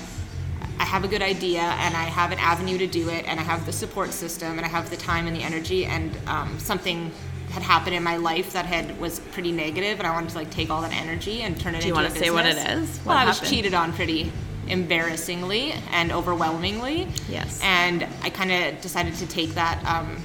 [0.80, 3.44] I have a good idea, and I have an avenue to do it, and I
[3.44, 7.12] have the support system, and I have the time and the energy, and um, something
[7.50, 10.52] had happened in my life that had was pretty negative, and I wanted to like
[10.52, 12.58] take all that energy and turn it Do you into wanna a say what it
[12.58, 12.98] is?
[13.00, 14.32] What Well, I was cheated on pretty
[14.68, 17.08] embarrassingly and overwhelmingly.
[17.30, 17.60] Yes.
[17.64, 20.18] And I kind of decided to take that um,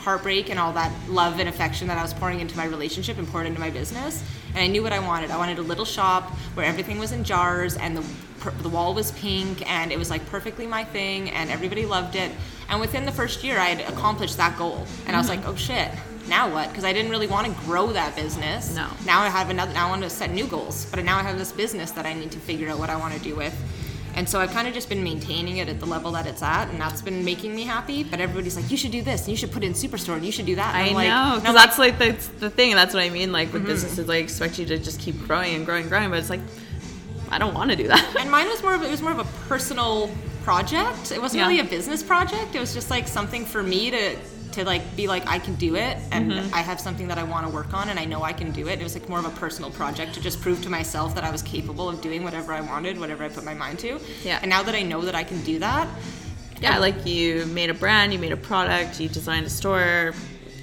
[0.00, 3.26] heartbreak and all that love and affection that I was pouring into my relationship and
[3.26, 4.22] pour it into my business.
[4.56, 5.30] And I knew what I wanted.
[5.30, 8.02] I wanted a little shop where everything was in jars and the
[8.40, 12.16] per- the wall was pink and it was like perfectly my thing and everybody loved
[12.16, 12.32] it.
[12.70, 14.86] And within the first year, I had accomplished that goal.
[15.06, 15.44] And I was Mm-hmm.
[15.44, 15.90] like, oh shit.
[16.26, 16.70] Now what?
[16.70, 18.74] Because I didn't really want to grow that business.
[18.74, 18.88] No.
[19.04, 19.74] Now I have another.
[19.74, 22.14] Now I want to set new goals, but now I have this business that I
[22.14, 23.54] need to figure out what I want to do with.
[24.16, 26.68] And so I've kind of just been maintaining it at the level that it's at,
[26.70, 28.02] and that's been making me happy.
[28.02, 30.24] But everybody's like, you should do this, and you should put it in Superstore, and
[30.24, 30.74] you should do that.
[30.74, 33.10] And I I'm like, know, because that's like the, the thing, and that's what I
[33.10, 33.30] mean.
[33.30, 33.58] Like Mm-hmm.
[33.58, 36.30] with businesses, like expect you to just keep growing and growing and growing, but it's
[36.30, 36.40] like
[37.30, 38.16] I don't want to do that.
[38.20, 40.10] and mine was more of it was more of a personal
[40.44, 41.12] project.
[41.12, 41.48] It wasn't Yeah.
[41.48, 42.54] really a business project.
[42.54, 44.16] It was just like something for me to
[44.56, 46.54] to like be like I can do it, and Mm-hmm.
[46.54, 48.68] I have something that I want to work on, and I know I can do
[48.68, 48.80] it.
[48.80, 51.30] It was like more of a personal project to just prove to myself that I
[51.30, 54.00] was capable of doing whatever I wanted, whatever I put my mind to.
[54.24, 54.40] Yeah.
[54.42, 55.86] And now that I know that I can do that,
[56.60, 60.14] yeah, like you made a brand, you made a product, you designed a store,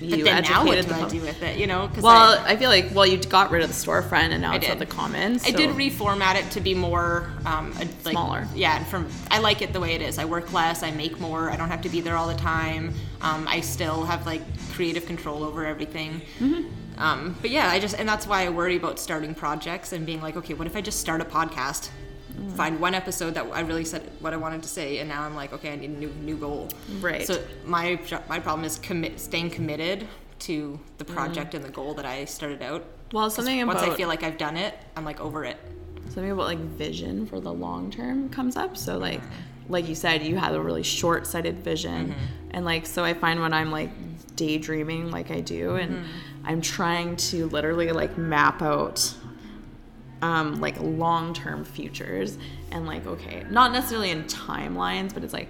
[0.03, 1.57] you but then now what educated do the I do with it?
[1.57, 1.89] You know?
[1.99, 4.55] Well, I- I, feel like well, you got rid of the storefront, and now I
[4.55, 5.45] it's at the commons.
[5.45, 8.47] I did reformat it to be more um, a- like, Smaller.
[8.53, 10.19] Yeah, and from I like it the way it is.
[10.19, 11.49] I work less, I make more.
[11.49, 12.93] I don't have to be there all the time.
[13.21, 14.41] Um, I still have like
[14.73, 16.21] creative control over everything.
[16.39, 16.67] Mm-hmm.
[16.97, 20.21] Um, but yeah, I just and that's why I worry about starting projects and being
[20.21, 21.89] like, okay, what if I just start a podcast?
[22.35, 22.51] Mm.
[22.53, 25.35] Find one episode that I really said what I wanted to say, and now I'm
[25.35, 26.69] like, okay, I need a new new goal.
[26.99, 27.25] Right.
[27.25, 30.07] So my my problem is commit staying committed
[30.39, 32.81] to the project and the goal that I started out.
[32.81, 33.13] Mm.
[33.13, 35.57] Well, something once I feel like I've done it, I'm like over it.
[36.09, 38.75] something about like vision for the long term comes up.
[38.75, 39.21] So like
[39.69, 42.15] like you said, you had a really short sighted vision.
[42.51, 43.91] And like so I find when I'm like
[44.35, 46.05] daydreaming like I do and
[46.43, 49.13] I'm trying to literally like map out
[50.23, 52.37] um like long term futures
[52.71, 55.49] and like okay, not necessarily in timelines, but it's like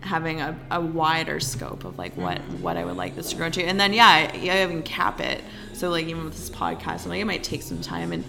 [0.00, 3.50] having a, a wider scope of like what what I would like this to grow
[3.50, 3.62] to.
[3.62, 5.42] And then yeah, I, I even cap it.
[5.72, 8.24] So like even with this podcast, I'm like it might take some time and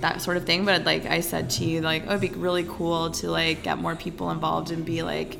[0.00, 0.64] that sort of thing.
[0.64, 3.78] But like I said to you, like oh, it'd be really cool to like get
[3.78, 5.38] more people involved and be like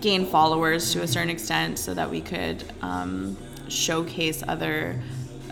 [0.00, 3.36] gain followers to a certain extent, so that we could um,
[3.68, 5.00] showcase other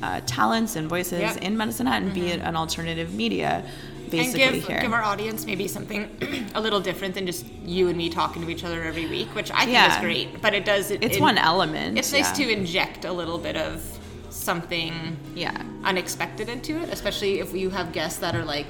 [0.02, 1.34] uh, talents and voices Yeah.
[1.36, 3.64] in Medicine Hat and be an alternative media
[4.10, 4.80] basically and give, here.
[4.80, 6.10] give our audience maybe something
[6.54, 9.50] a little different than just you and me talking to each other every week, which
[9.50, 9.94] I think Yeah.
[9.94, 10.42] is great.
[10.42, 10.90] But it does.
[10.90, 11.96] It, it's it- one element.
[11.98, 12.46] It's nice yeah.
[12.46, 13.82] to inject a little bit of
[14.30, 15.56] something Yeah.
[15.84, 18.66] unexpected into it, especially if you have guests that are like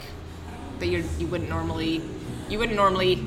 [0.78, 2.02] that you you wouldn't normally
[2.48, 3.24] you wouldn't normally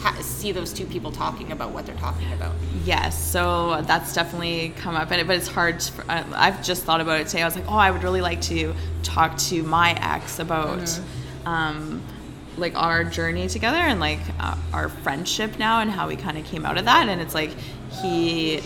[0.00, 2.52] ha- see those two people talking about what they're talking about.
[2.84, 5.82] Yes, so that's definitely come up, and but it's hard.
[6.08, 7.42] I- I've just thought about it today.
[7.42, 11.48] I was like, oh, I would really like to talk to my ex about, Mm-hmm.
[11.48, 12.02] um,
[12.56, 16.44] like our journey together and like uh, our friendship now and how we kind of
[16.44, 17.08] came out of that.
[17.08, 17.50] And it's like
[18.02, 18.60] he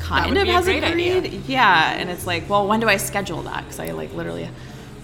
[0.00, 1.18] kind of has great idea.
[1.18, 1.92] agreed, yeah.
[1.92, 3.62] And it's like, well, when do I schedule that?
[3.64, 4.48] Because I like literally.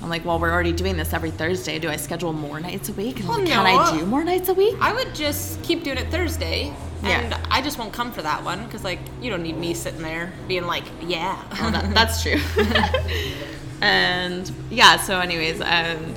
[0.02, 1.78] I'm like, well, we're already doing this every Thursday.
[1.78, 3.20] Do I schedule more nights a week?
[3.26, 4.76] Well, like, can I do more nights a week?
[4.80, 6.72] I would just keep doing it Thursday.
[7.02, 7.20] Yeah.
[7.20, 10.02] And I just won't come for that one because, like, you don't need me sitting
[10.02, 11.42] there being like, yeah.
[11.60, 12.40] Well, that, that's true.
[13.80, 16.14] and yeah, so anyways, um,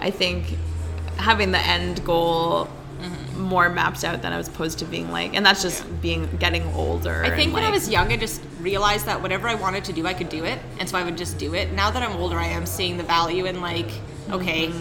[0.00, 0.56] I think
[1.16, 2.68] having the end goal
[3.00, 3.40] Mm-hmm.
[3.40, 6.62] more mapped out than I was opposed to being like, and that's just being getting
[6.74, 7.24] older.
[7.24, 10.06] I think when I was young, I just realized that whatever I wanted to do,
[10.06, 11.72] I could do it, and so I would just do it.
[11.72, 13.90] Now that I'm older, I am seeing the value in like,
[14.30, 14.72] okay,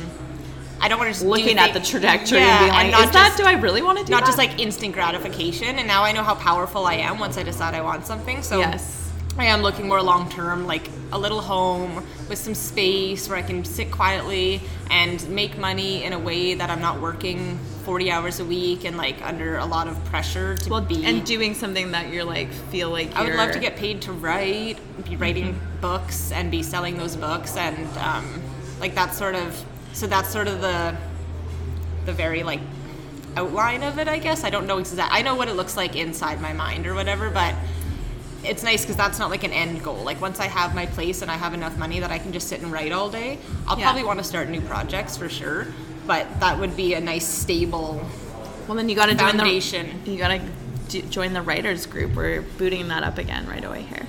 [0.81, 1.29] I don't want to just Mm-hmm.
[1.29, 3.35] looking at the trajectory Yeah, and being like, not is that?
[3.37, 4.27] Do I really want to do not that?
[4.27, 5.77] just like instant gratification?
[5.77, 8.41] And now I know how powerful I am once I decide I want something.
[8.41, 8.98] So yes,
[9.39, 13.41] I am looking more long term, like a little home with some space where I
[13.41, 18.39] can sit quietly and make money in a way that I'm not working 40 hours
[18.41, 21.05] a week and like under a lot of pressure to well, be.
[21.05, 24.11] and doing something that you're like feel like I would love to get paid to
[24.11, 28.43] write, be writing books, and be selling those books, and um,
[28.81, 30.95] like that's sort of so that's sort of the
[32.05, 32.59] the very like
[33.37, 34.43] outline of it, I guess.
[34.43, 35.13] I don't know exact.
[35.13, 37.55] I know what it looks like inside my mind or whatever, but
[38.43, 40.03] it's nice because that's not like an end goal.
[40.03, 42.47] Like once I have my place and I have enough money that I can just
[42.47, 43.85] sit and write all day, I'll Yeah.
[43.85, 45.67] probably want to start new projects for sure.
[46.07, 48.01] But that would be a nice stable
[48.67, 49.45] Well, then you got to join the
[50.05, 50.39] you got
[50.89, 52.15] to join the writers group.
[52.15, 54.05] We're booting that up again right away here.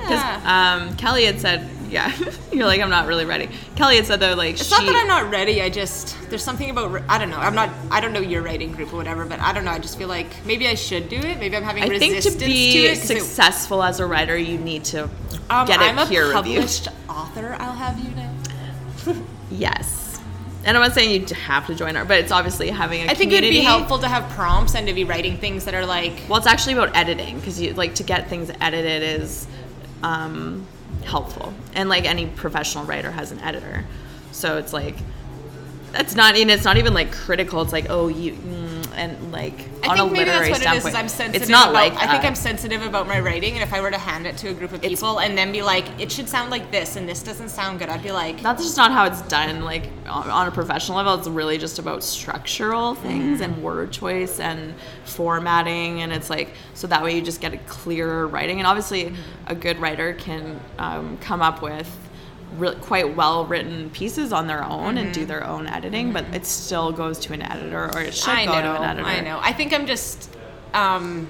[0.00, 0.76] Because Yeah.
[0.88, 2.12] um, Kelly had said, yeah,
[2.52, 3.48] you're like, I'm not really ready.
[3.76, 5.62] Kelly had said though, like, It's she, not that I'm not ready.
[5.62, 7.38] I just there's something about I don't know.
[7.38, 7.70] I'm not.
[7.90, 9.70] I don't know your writing group or whatever, but I don't know.
[9.70, 11.38] I just feel like maybe I should do it.
[11.38, 12.98] Maybe I'm having I think resistance to be it.
[12.98, 15.04] 'cause it- successful as a writer, you need to
[15.50, 16.34] um, get it I'm a peer reviewed.
[16.56, 17.56] published author.
[17.58, 19.24] I'll have you know.
[19.50, 20.18] Yes.
[20.64, 23.14] And I'm not saying you have to join our, but it's obviously having a I
[23.14, 25.84] think it would be helpful to have prompts and to be writing things that are
[25.84, 29.46] like Well, it's actually about editing because you like to get things edited is
[30.02, 30.66] um,
[31.04, 33.84] helpful, and like any professional writer has an editor,
[34.32, 34.96] so it's like
[35.92, 37.62] that's not and it's not even like critical.
[37.62, 40.74] It's like oh you mm, and like I on think a maybe literary that's what
[40.74, 40.86] it is.
[40.86, 41.42] Is I'm sensitive.
[41.42, 42.24] it's not about, like I think that.
[42.24, 44.72] I'm sensitive about my writing, and if I were to hand it to a group
[44.72, 47.78] of people and then be like, it should sound like this, and this doesn't sound
[47.78, 49.64] good, I'd be like, That's just not how it's done.
[49.64, 54.40] Like on, on a professional level, it's really just about structural things and word choice
[54.40, 58.58] and formatting, and it's like so that way you just get a clearer writing.
[58.58, 59.14] And obviously,
[59.46, 61.88] a good writer can um, come up with
[62.56, 66.46] re- quite well written pieces on their own and do their own editing, but it
[66.46, 69.08] still goes to an editor or it should I go know, to an editor.
[69.08, 69.38] I know.
[69.40, 70.30] I think I'm just
[70.72, 71.28] um,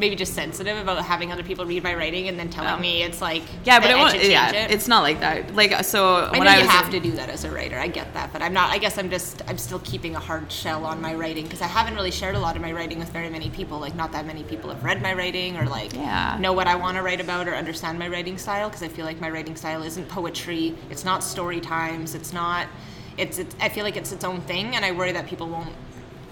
[0.00, 2.78] maybe just sensitive about having other people read my writing and then telling Oh.
[2.78, 4.22] me it's like Yeah, but it won't.
[4.24, 4.70] Yeah, it.
[4.70, 5.54] it's not like that.
[5.54, 7.50] Like so I when know I you was have in- to do that as a
[7.50, 7.78] writer.
[7.78, 8.70] I get that, but I'm not.
[8.70, 9.42] I guess I'm just.
[9.48, 12.40] I'm still keeping a hard shell on my writing because I haven't really shared a
[12.40, 13.78] lot of my writing with very many people.
[13.78, 16.36] Like, not that many people have read my writing or like Yeah.
[16.40, 18.68] know what I want to write about or understand my writing style.
[18.68, 20.74] Because I feel like my writing style isn't poetry.
[20.90, 22.14] It's not story times.
[22.14, 22.66] It's not.
[23.18, 23.54] It's, it's.
[23.60, 25.68] I feel like it's its own thing, and I worry that people won't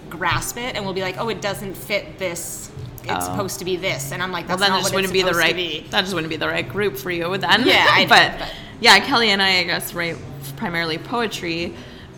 [0.09, 2.71] grasp it and will be like, oh, it doesn't fit this.
[3.03, 3.19] It's Oh.
[3.31, 5.33] supposed to be this, and I'm like, Well, that's then not just wouldn't be the
[5.33, 5.49] right.
[5.49, 5.85] to be.
[5.89, 7.65] That just wouldn't be the right group for you then.
[7.65, 10.17] Yeah, I know, but, but- yeah, Kelly and I, I guess, write
[10.57, 11.73] primarily poetry,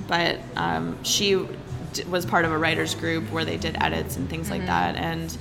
[0.07, 1.47] but um, she
[1.93, 4.59] d- was part of a writers group where they did edits and things Mm-hmm.
[4.59, 5.37] like that, and.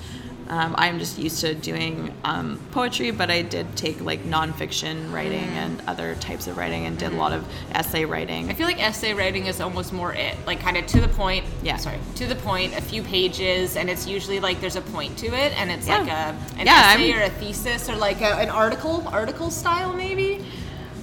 [0.51, 5.31] Um, I'm just used to doing um, poetry, but I did take like nonfiction writing
[5.41, 5.63] Mm.
[5.63, 8.51] and other types of writing, and did a lot of essay writing.
[8.51, 11.45] I feel like essay writing is almost more it, like kind of to the point.
[11.63, 11.77] Yeah.
[11.77, 15.27] Sorry, to the point, a few pages, and it's usually like there's a point to
[15.29, 15.99] it, and it's Yeah.
[16.01, 19.51] like a an Yeah, essay I'm- or a thesis or like a, an article, article
[19.53, 20.40] style maybe.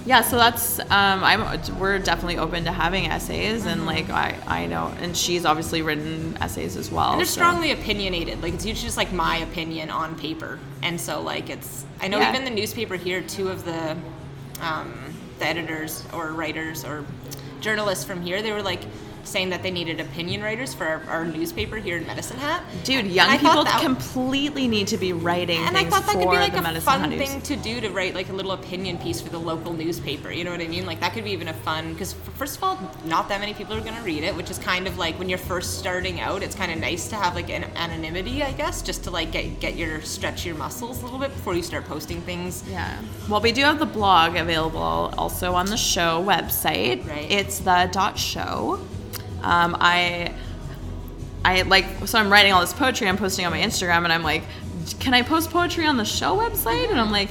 [0.08, 1.42] Yeah, so that's um, I'm
[1.78, 3.68] we're definitely open to having essays, Mm-hmm.
[3.68, 7.10] and like I I know, and she's obviously written essays as well.
[7.10, 8.40] And they're so- strongly opinionated.
[8.40, 11.84] Like it's usually just like my opinion on paper, and so like it's.
[12.00, 12.30] I know Yeah.
[12.32, 13.96] even the newspaper here, two of the,
[14.62, 14.94] um,
[15.40, 17.04] the editors or writers or
[17.60, 18.80] journalists from here, they were like,
[19.28, 22.62] saying that they needed opinion writers for our, our newspaper here in Medicine Hat.
[22.84, 26.30] Dude, young And people that- completely need to be writing And I thought that could
[26.30, 27.28] be like a Medicine fun Hat News.
[27.28, 30.30] thing to do to write like a little opinion piece for the local newspaper.
[30.32, 30.86] You know what I mean?
[30.86, 33.74] Like that could be even a fun because first of all, not that many people
[33.74, 36.54] are gonna read it, which is kind of like when you're first starting out, it's
[36.54, 39.76] kind of nice to have like an anonymity, I guess, just to like get get
[39.76, 42.64] your stretch your muscles a little bit before you start posting things.
[42.70, 42.98] Yeah.
[43.28, 47.06] Well, we do have the blog available also on the show website.
[47.08, 47.30] Right.
[47.30, 48.80] It's the dot show.
[49.42, 50.34] Um, I,
[51.44, 53.08] I like so I'm writing all this poetry.
[53.08, 54.42] I'm posting on my Instagram, and I'm like,
[55.00, 56.90] can I post poetry on the show website?
[56.90, 57.30] And I'm like,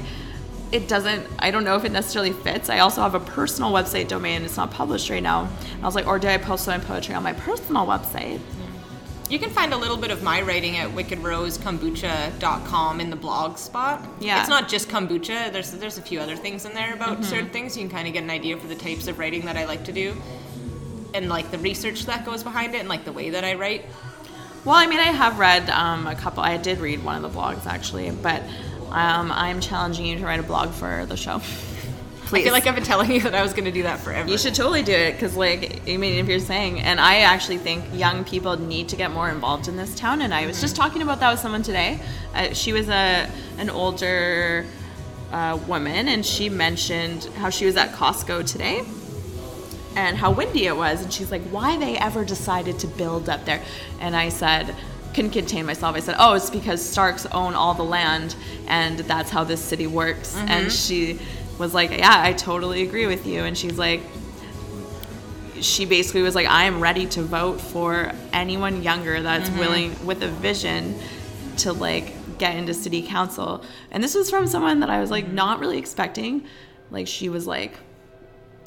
[0.71, 1.27] it doesn't.
[1.39, 2.69] I don't know if it necessarily fits.
[2.69, 4.43] I also have a personal website domain.
[4.43, 5.49] It's not published right now.
[5.73, 8.39] And I was like, or do I post my poetry on my personal website?
[9.29, 14.07] You can find a little bit of my writing at wickedrosekombucha.com in the blog spot.
[14.21, 14.39] Yeah.
[14.39, 15.51] It's not just kombucha.
[15.51, 17.75] There's there's a few other things in there about certain things.
[17.75, 19.83] You can kind of get an idea for the types of writing that I like
[19.85, 20.15] to do.
[21.17, 23.85] And like the research that goes behind it and like the way that I write.
[24.65, 26.43] Well, I mean, I have read um, a couple.
[26.43, 28.43] I did read one of the blogs actually, but
[28.89, 31.39] um, I'm challenging you to write a blog for the show.
[31.39, 32.41] Please.
[32.41, 34.29] I feel like I've been telling you that I was going to do that forever.
[34.29, 37.57] you should totally do it because, like, I mean, if you're saying, and I actually
[37.57, 40.21] think young people need to get more involved in this town.
[40.21, 41.99] And I was just talking about that with someone today.
[42.35, 44.65] Uh, she was a an older
[45.31, 48.83] uh, woman, and she mentioned how she was at Costco today
[49.97, 51.01] and how windy it was.
[51.01, 53.63] And she's like, why they ever decided to build up there?
[53.99, 54.75] And I said,
[55.15, 55.95] couldn't contain myself.
[55.95, 58.35] I said, oh, it's because Starks own all the land,
[58.67, 60.35] and that's how this city works.
[60.35, 60.47] Mm-hmm.
[60.49, 61.19] And she
[61.57, 63.43] was like, yeah, I totally agree with you.
[63.43, 64.01] And she's like,
[65.61, 69.59] she basically was like, I am ready to vote for anyone younger that's mm-hmm.
[69.59, 70.99] willing with a vision
[71.57, 73.63] to like get into city council.
[73.89, 75.33] And this was from someone that I was like mm-hmm.
[75.33, 76.45] not really expecting.
[76.91, 77.73] Like she was like,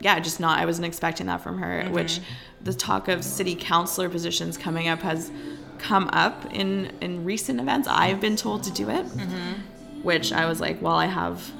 [0.00, 0.58] yeah, just not.
[0.58, 1.82] I wasn't expecting that from her.
[1.84, 1.92] Mm-hmm.
[1.92, 2.20] Which
[2.62, 5.30] the talk of city councilor positions coming up has
[5.78, 7.88] come up in in recent events.
[7.88, 10.02] I've been told to do it, mm-hmm.
[10.02, 11.50] which I was like, well, I have.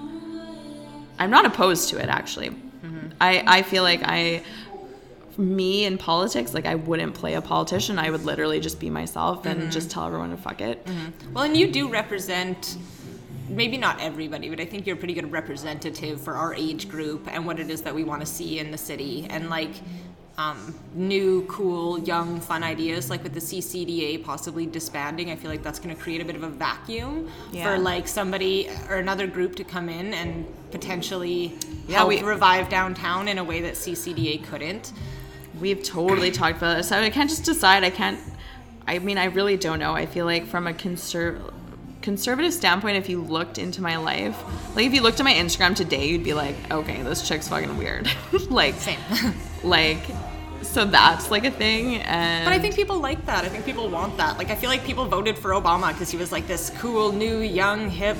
[1.18, 2.50] I'm not opposed to it actually.
[2.50, 3.08] Mm-hmm.
[3.20, 4.42] I I feel like I.
[5.36, 7.98] Me in politics, like I wouldn't play a politician.
[7.98, 10.86] I would literally just be myself and just tell everyone to fuck it.
[11.32, 12.76] Well, and you do represent
[13.50, 17.28] maybe not everybody, but I think you're a pretty good representative for our age group
[17.30, 19.70] and what it is that we want to see in the city and like
[20.38, 23.10] um, new, cool, young, fun ideas.
[23.10, 26.34] Like with the CCDA possibly disbanding, I feel like that's going to create a bit
[26.36, 27.64] of a vacuum Yeah.
[27.74, 31.58] for like somebody or another group to come in and potentially
[31.88, 34.92] Yeah, help we- revive downtown in a way that CCDA couldn't.
[35.60, 36.88] We've totally talked about this.
[36.88, 37.84] So I can't just decide.
[37.84, 38.18] I can't.
[38.86, 39.92] I mean, I really don't know.
[39.92, 41.52] I feel like from a conserv-
[42.02, 44.40] conservative standpoint, if you looked into my life,
[44.74, 47.76] like if you looked at my Instagram today, you'd be like, okay, this chick's fucking
[47.76, 48.10] weird.
[48.50, 48.98] like, Same.
[49.64, 50.02] like,
[50.62, 51.96] so that's like a thing.
[51.96, 53.44] And But I think people like that.
[53.44, 54.38] I think people want that.
[54.38, 57.38] Like I feel like people voted for Obama because he was like this cool, new,
[57.38, 58.16] young, hip,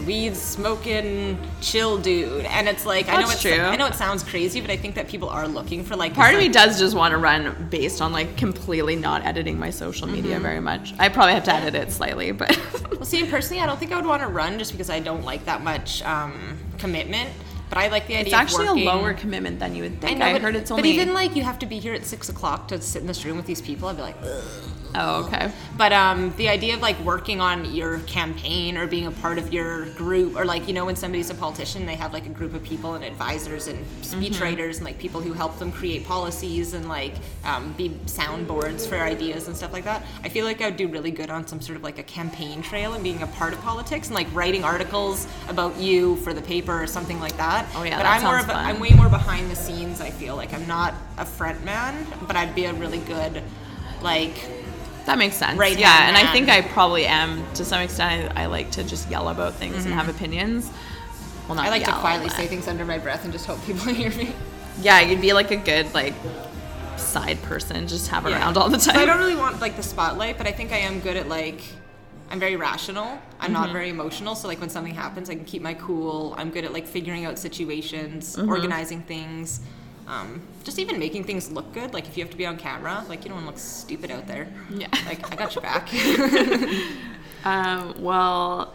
[0.00, 2.44] weed smoking, chill dude.
[2.46, 3.52] And it's like I know That's it's true.
[3.60, 6.32] I know it sounds crazy, but I think that people are looking for like part
[6.32, 9.70] this, of me does just want to run based on like completely not editing my
[9.70, 10.42] social media Mm-hmm.
[10.42, 10.92] very much.
[10.98, 12.50] I probably have to edit it slightly, but
[12.90, 15.24] Well, see, personally, I don't think I would want to run just because I don't
[15.24, 17.30] like that much um, commitment.
[17.68, 18.26] But I like the idea.
[18.26, 20.18] it's actually a lower commitment than you would think.
[20.18, 20.82] know, I, but, heard it's only.
[20.82, 23.24] but even like you have to be here at six o'clock to sit in this
[23.24, 23.88] room with these people.
[23.88, 24.42] I'd be like, Ugh.
[24.96, 25.50] Oh, okay.
[25.76, 29.52] But um, the idea of like working on your campaign or being a part of
[29.52, 32.54] your group, or like you know when somebody's a politician, they have like a group
[32.54, 36.88] of people and advisors and speechwriters and like people who help them create policies and
[36.88, 40.04] like um, be soundboards for ideas and stuff like that.
[40.24, 42.62] I feel like I would do really good on some sort of like a campaign
[42.62, 46.42] trail and being a part of politics and like writing articles about you for the
[46.42, 47.66] paper or something like that.
[47.74, 48.54] Oh, yeah, but that I'm more of a.
[48.54, 50.00] I'm way more behind the scenes.
[50.00, 53.42] I feel like I'm not a front man, but I'd be a really good
[54.02, 54.34] like
[55.06, 55.58] That makes sense.
[55.58, 58.32] Right yeah, hand and I think I probably am to some extent.
[58.36, 60.70] I, I like to just yell about things and have opinions.
[61.48, 61.66] Well, not Mm-hmm.
[61.66, 64.32] I like to quietly say things under my breath and just hope people hear me.
[64.82, 66.12] Yeah, you'd be like a good like
[66.96, 68.36] side person, just have Yeah.
[68.38, 69.00] around all the So time.
[69.00, 71.62] I don't really want like the spotlight, but I think I am good at like
[72.28, 73.18] I'm very rational.
[73.38, 76.34] I'm not very emotional, so like when something happens, I can keep my cool.
[76.36, 79.60] I'm good at like figuring out situations, organizing things.
[80.06, 81.92] Um, just even making things look good.
[81.92, 84.10] Like if you have to be on camera, like you don't want to look stupid
[84.10, 84.48] out there.
[84.70, 84.88] Yeah.
[85.06, 85.88] Like I got your back.
[87.44, 88.74] Um, well,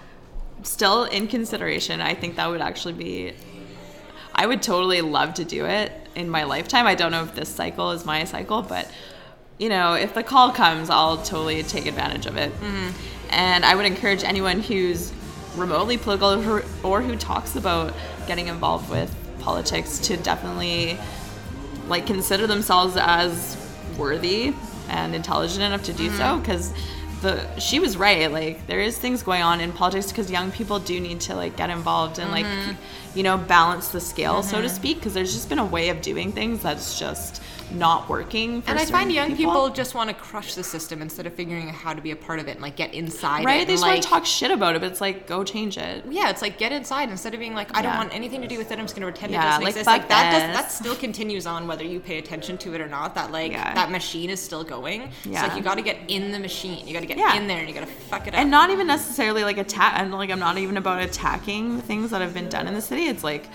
[0.64, 3.34] still in consideration, I think that would actually be.
[4.34, 6.88] I would totally love to do it in my lifetime.
[6.88, 8.90] I don't know if this cycle is my cycle, but
[9.58, 12.52] you know, if the call comes, I'll totally take advantage of it.
[13.30, 15.14] And I would encourage anyone who's
[15.56, 17.94] remotely political or who talks about
[18.26, 20.98] getting involved with politics to definitely
[21.92, 23.56] like consider themselves as
[23.98, 24.54] worthy
[24.90, 26.40] and intelligent enough to do so Mm-hmm.
[26.42, 26.74] because
[27.22, 30.80] the she was right like there is things going on in politics because young people
[30.80, 33.18] do need to like get involved and like Mm-hmm.
[33.18, 36.02] you know balance the scale so to speak because there's just been a way of
[36.02, 37.44] doing things that's just
[37.74, 39.70] not working for And I find young people.
[39.70, 42.40] just want to crush the system instead of figuring out how to be a part
[42.40, 43.68] of it and like get inside right it.
[43.68, 46.06] they just like, want to talk shit about it but it's like go change it
[46.10, 48.58] Yeah, it's like get inside instead of being like, I don't want anything to do
[48.58, 48.80] with it.
[48.80, 49.88] I'm just gonna pretend Yeah, it doesn't like, exist.
[49.88, 53.16] Like that does that still continues on whether you pay attention to it or not.
[53.16, 53.74] That like Yeah.
[53.74, 55.12] that machine is still going.
[55.26, 55.44] Yeah.
[55.44, 56.88] like you got to get in the machine.
[56.88, 57.36] You got to get Yeah.
[57.36, 58.40] in there and you got to fuck it up.
[58.40, 62.22] and not even necessarily like attack and like i'm not even about attacking things that
[62.22, 63.48] have been done in the city it's like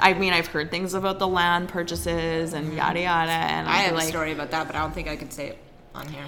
[0.00, 2.78] i mean i've heard things about the land purchases and mm-hmm.
[2.78, 5.08] yada yada and I I have like a story about that, but I don't think
[5.08, 5.58] I could say it
[5.94, 6.26] on here.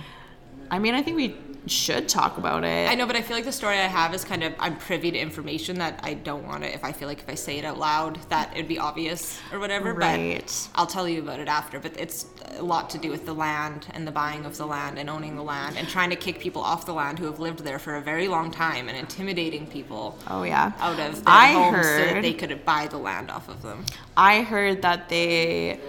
[0.70, 1.36] i mean i think we
[1.66, 4.24] should talk about it I know, but I feel like the story I have is
[4.24, 6.74] kind of I'm privy to information that I don't want to.
[6.74, 9.58] If I feel like if I say it out loud, that it'd be obvious or
[9.58, 9.92] whatever.
[9.92, 10.42] Right.
[10.42, 11.78] But I'll tell you about it after.
[11.78, 14.98] But it's a lot to do with the land and the buying of the land
[14.98, 17.60] and owning the land and trying to kick people off the land who have lived
[17.60, 21.52] there for a very long time and intimidating people oh yeah out of their I
[21.52, 23.84] homes so that heard- they could buy the land off of them.
[24.16, 25.80] I heard that they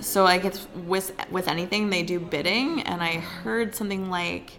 [0.00, 4.52] so like it's with with anything they do bidding and I heard something like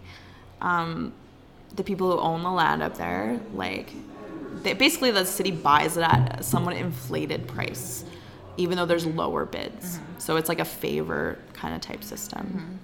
[0.62, 1.12] um
[1.76, 3.90] the people who own the land up there like
[4.62, 8.04] they, basically the city buys it at a somewhat inflated price
[8.56, 9.98] even though there's lower bids.
[10.18, 12.78] So it's like a favor kind of type system.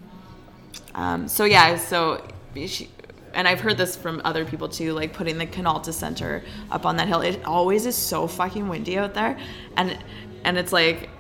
[0.94, 2.26] Um, so yeah so
[2.66, 2.88] she,
[3.34, 6.96] and I've heard this from other people too, like putting the Canalta Center up on
[6.96, 7.20] that hill.
[7.20, 9.38] It always is so fucking windy out there,
[9.76, 9.96] and
[10.44, 11.10] and it's like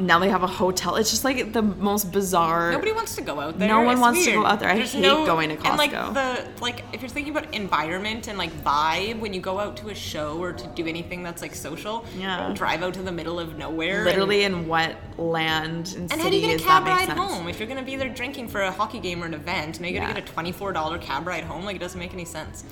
[0.00, 0.94] now they have a hotel.
[0.96, 2.70] It's just like the most bizarre.
[2.70, 3.68] Nobody wants to go out there.
[3.68, 4.68] No one It's wants to go out there.
[4.68, 5.66] I hate going to Costco.
[5.68, 9.58] And like the like, if you're thinking about environment and like vibe, when you go
[9.58, 12.52] out to a show or to do anything that's like social, Yeah.
[12.54, 14.04] drive out to the middle of nowhere.
[14.04, 17.06] literally in what land and, And, city and how do you get a cab ride
[17.08, 17.18] sense?
[17.18, 19.80] home if you're gonna be there drinking for a hockey game or an event?
[19.80, 20.14] Now you gotta Yeah.
[20.14, 21.64] get a twenty-four dollar cab ride home.
[21.64, 22.64] Like it doesn't make any sense.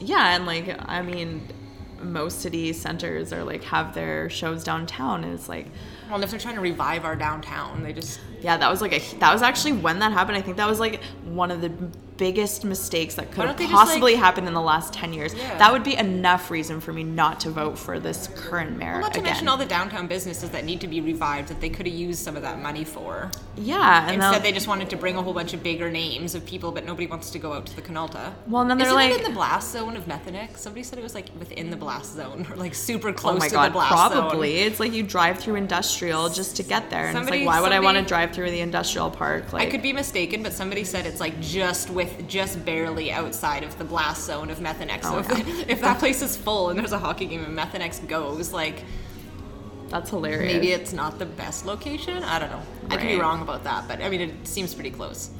[0.00, 1.48] Yeah, and like I mean,
[2.02, 5.68] most city centers are like have their shows downtown, and it's like
[6.10, 9.16] Well, if they're trying to revive our downtown, they just Yeah, that was like a
[9.18, 10.36] that was actually when that happened.
[10.36, 11.72] I think that was like one of the
[12.16, 15.34] biggest mistakes that could have don't just, possibly like- happened in the last 10 years.
[15.34, 15.58] Yeah.
[15.58, 19.00] That would be enough reason for me not to vote for this current mayor Well,
[19.00, 19.32] not to again.
[19.32, 22.22] mention all the downtown businesses that need to be revived that they could have used
[22.22, 23.30] some of that money for.
[23.56, 26.44] yeah, and Instead, they just wanted to bring a whole bunch of bigger names of
[26.46, 28.32] people, but nobody wants to go out to the Canalta.
[28.46, 30.58] Well, and then they're Isn't like- it in the blast zone of Methanex?
[30.58, 33.48] Somebody said it was like within the blast zone or like super Oh close my
[33.48, 34.22] to god, the blast zone.
[34.22, 34.56] probably.
[34.58, 34.66] zone.
[34.68, 37.06] It's like you drive through industrial just to get there.
[37.06, 39.52] And Somebody- it's like why would I want to drive through the industrial park?
[39.52, 43.62] Like I could be mistaken, but somebody said it's like just with just barely outside
[43.62, 45.02] of the blast zone of Methanex.
[45.02, 48.06] So Oh, if, if that place is full and there's a hockey game and Methanex
[48.08, 48.84] goes, like
[49.88, 50.52] that's hilarious.
[50.52, 52.22] maybe it's not the best location.
[52.24, 52.62] I don't know.
[52.90, 55.30] I could be wrong about that, but I mean it seems pretty close.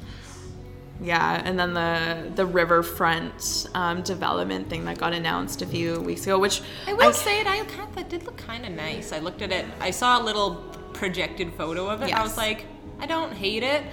[1.01, 6.23] Yeah, and then the the riverfront um, development thing that got announced a few weeks
[6.23, 7.47] ago, which I will say it.
[7.47, 9.11] I kind of, that did look kind of nice.
[9.11, 9.65] I looked at it.
[9.81, 10.55] I saw a little
[10.93, 12.13] projected photo of it.
[12.13, 12.65] I was like,
[12.99, 13.83] I don't hate it.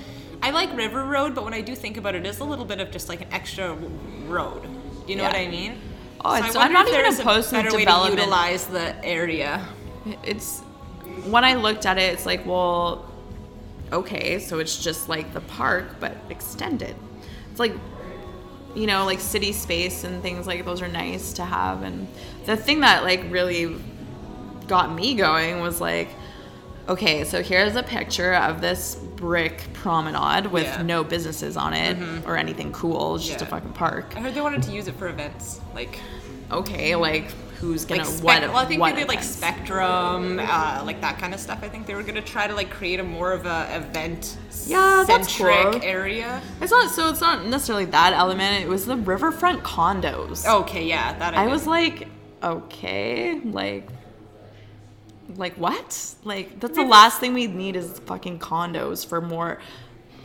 [0.42, 2.80] I like River Road, but when I do think about it, it's a little bit
[2.80, 3.74] of just like an extra
[4.26, 4.62] road.
[5.06, 5.28] You know Yeah.
[5.28, 5.80] what I mean?
[6.24, 8.06] Oh, I it's- I'm not if there even is a opposed to better way to
[8.10, 9.64] utilize the area.
[10.24, 10.60] it's
[11.26, 13.04] when I looked at it, it's like, well,
[13.92, 16.96] okay, so it's just like the park but extended.
[17.50, 17.74] It's like
[18.74, 22.08] you know, like city space and things like those are nice to have and
[22.46, 23.76] the thing that like really
[24.66, 26.08] got me going was like
[26.88, 30.82] okay, so here's a picture of this brick promenade with Yeah.
[30.82, 34.12] no businesses on it or anything cool, it's just a fucking park.
[34.16, 35.98] I heard they wanted to use it for events, like
[36.50, 37.30] Okay, like
[37.60, 39.22] who's gonna like spec- what well, I think they did like?
[39.22, 41.60] Spectrum, uh, like that kind of stuff.
[41.62, 45.04] I think they were gonna try to like create a more of a event Yeah,
[45.06, 45.80] centric cool.
[45.82, 46.42] area.
[46.60, 48.62] It's not so it's not necessarily that element.
[48.64, 50.44] It was the riverfront condos.
[50.46, 52.08] Okay, yeah, that I, I was like,
[52.42, 53.88] okay, like,
[55.36, 56.14] like what?
[56.24, 59.60] Like that's the last thing we need is fucking condos for more,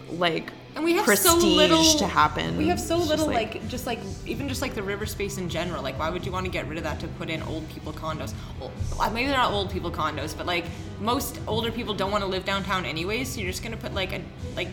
[0.10, 2.56] like, and we have prestige so little to happen.
[2.58, 5.38] We have so It's just little, like, just like even just like the river space
[5.38, 5.82] in general.
[5.82, 7.94] Like, why would you want to get rid of that to put in old people
[7.94, 8.34] condos?
[8.60, 8.72] Well,
[9.12, 10.66] maybe they're not old people condos, but like
[11.00, 13.30] most older people don't want to live downtown anyways.
[13.30, 14.22] So you're just gonna put like a
[14.56, 14.70] like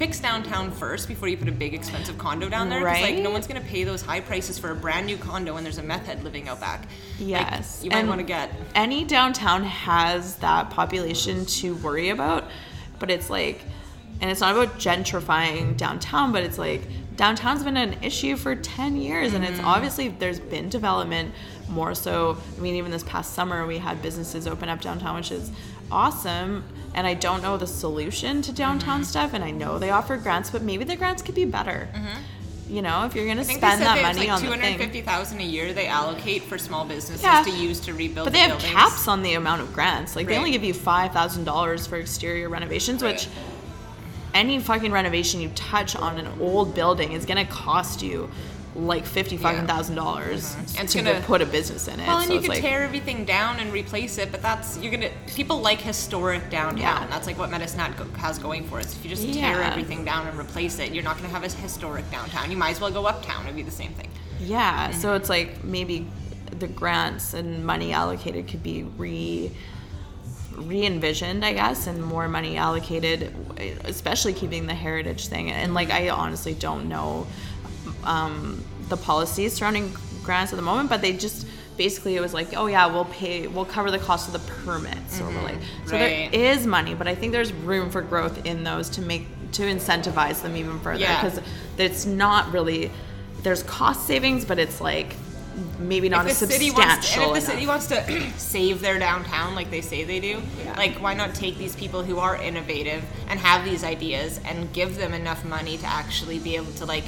[0.00, 2.80] fix downtown first before you put a big expensive condo down there.
[2.82, 5.62] 'cause, like no one's gonna pay those high prices for a brand new condo when
[5.62, 6.80] there's a meth head living out back.
[7.18, 8.50] Like, Yes, you might want to get.
[8.74, 12.44] any downtown has that population to worry about,
[12.98, 13.60] but it's like,
[14.22, 16.80] and it's not about gentrifying downtown, but it's like
[17.18, 19.52] downtown's been an issue for 10 years and Mm-hmm.
[19.52, 21.34] it's obviously there's been development
[21.68, 25.30] more so i mean even this past summer we had businesses open up downtown which
[25.30, 25.50] is
[25.90, 26.64] awesome.
[26.94, 29.04] And I don't know the solution to downtown Mm-hmm.
[29.04, 31.88] stuff, and I know they offer grants, but maybe the grants could be better.
[32.68, 33.42] You know, if you're Mm-hmm.
[33.42, 37.22] Think they spend that money like on 250,000 a year they allocate for small businesses
[37.22, 37.42] Yeah.
[37.42, 38.72] to use to rebuild But the they have buildings.
[38.74, 40.14] caps on the amount of grants.
[40.16, 43.26] Like they only give you five thousand dollars for exterior renovations, which
[44.34, 48.30] any fucking renovation you touch on an old building is gonna cost you
[48.76, 52.06] like fifty fucking thousand dollars And it's to gonna- put a business in it.
[52.06, 54.92] Well, and so you could like, tear everything down and replace it, but that's you're
[54.92, 55.10] gonna.
[55.26, 56.78] People like historic downtown.
[56.78, 57.06] Yeah.
[57.08, 58.86] That's like what Medicine go- has going for it.
[58.86, 62.08] If you just tear everything down and replace it, you're not gonna have a historic
[62.10, 62.50] downtown.
[62.50, 63.44] You might as well go uptown.
[63.44, 64.08] It'd be the same thing.
[64.38, 65.00] Yeah, Mm-hmm.
[65.00, 66.06] so it's like maybe
[66.58, 69.50] the grants and money allocated could be re
[70.56, 73.34] re-envisioned, I guess, and more money allocated,
[73.84, 75.50] especially keeping the heritage thing.
[75.50, 77.26] And like, I honestly don't know
[78.04, 79.92] um, the policies surrounding
[80.22, 81.46] grants at the moment, but they just
[81.76, 85.20] basically it was like, oh yeah, we'll pay, we'll cover the cost of the permits,
[85.20, 86.30] or we're like, so Right.
[86.30, 89.62] there is money, but I think there's room for growth in those to make to
[89.62, 91.22] incentivize them even further Yeah.
[91.22, 91.40] because
[91.78, 92.90] it's not really
[93.42, 95.14] there's cost savings, but it's like
[95.78, 96.82] maybe not if as the city substantial.
[96.92, 100.20] wants to, and if the city wants to save their downtown like they say they
[100.20, 100.74] do, Yeah.
[100.76, 104.96] like why not take these people who are innovative and have these ideas and give
[104.96, 107.04] them enough money to actually be able to like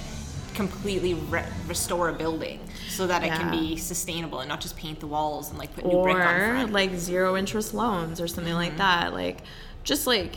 [0.55, 5.00] completely re- restore a building so that it can be sustainable and not just paint
[5.00, 6.64] the walls and like put new brick on or front.
[6.66, 6.74] Mm-hmm.
[6.74, 9.12] like zero interest loans or something like that.
[9.12, 9.38] Like
[9.84, 10.36] just like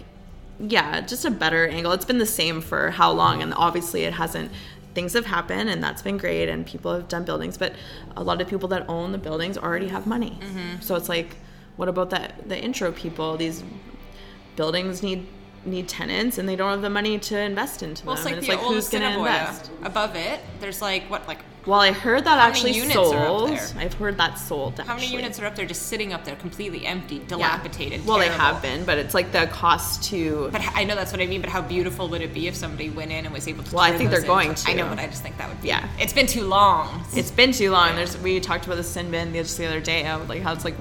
[0.60, 1.92] yeah, just a better angle.
[1.92, 4.52] It's been the same for how long and obviously it hasn't
[4.94, 7.74] things have happened and that's been great and people have done buildings, but
[8.16, 10.40] a lot of people that own the buildings already have money.
[10.42, 10.80] Mm-hmm.
[10.82, 11.36] So it's like
[11.76, 13.36] what about that the intro people?
[13.38, 13.64] These
[14.56, 15.28] buildings need
[15.66, 18.22] need tenants and they don't have the money to invest into well, them.
[18.22, 19.72] it's like and the it's like who's gonna invest?
[19.84, 23.26] Above it, there's like what, like Well, I heard that many actually units are up
[23.28, 23.50] sold.
[23.50, 23.68] there?
[23.80, 24.80] I've heard that sold.
[24.80, 27.24] how many units are up there just sitting up there, completely empty, Yeah.
[27.28, 28.06] dilapidated?
[28.06, 28.38] Well, terrible.
[28.38, 30.50] they have been, but it's like the cost to.
[30.52, 31.42] But I know that's what I mean.
[31.42, 33.76] But how beautiful would it be if somebody went in and was able to?
[33.76, 34.70] Well, I think they're going to.
[34.70, 35.70] I know, but I just think that would be.
[35.70, 35.88] Yeah.
[36.00, 37.04] It's been too long.
[37.16, 37.96] It's been too long.
[37.96, 40.06] There's we talked about the sin bin the- just the other day.
[40.08, 40.76] Of like how it's like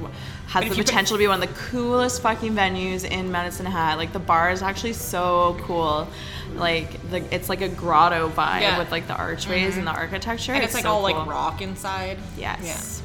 [0.47, 3.99] has the put- potential to be one of the coolest fucking venues in Medicine Hat.
[3.99, 6.09] Like the bar is actually so cool.
[6.55, 8.78] Like the it's like a grotto vibe Yeah.
[8.78, 9.95] with like the archways and mm-hmm.
[9.95, 10.53] the architecture.
[10.53, 11.16] and it's, like so all cool.
[11.16, 12.18] like rock inside.
[12.36, 13.03] Yes.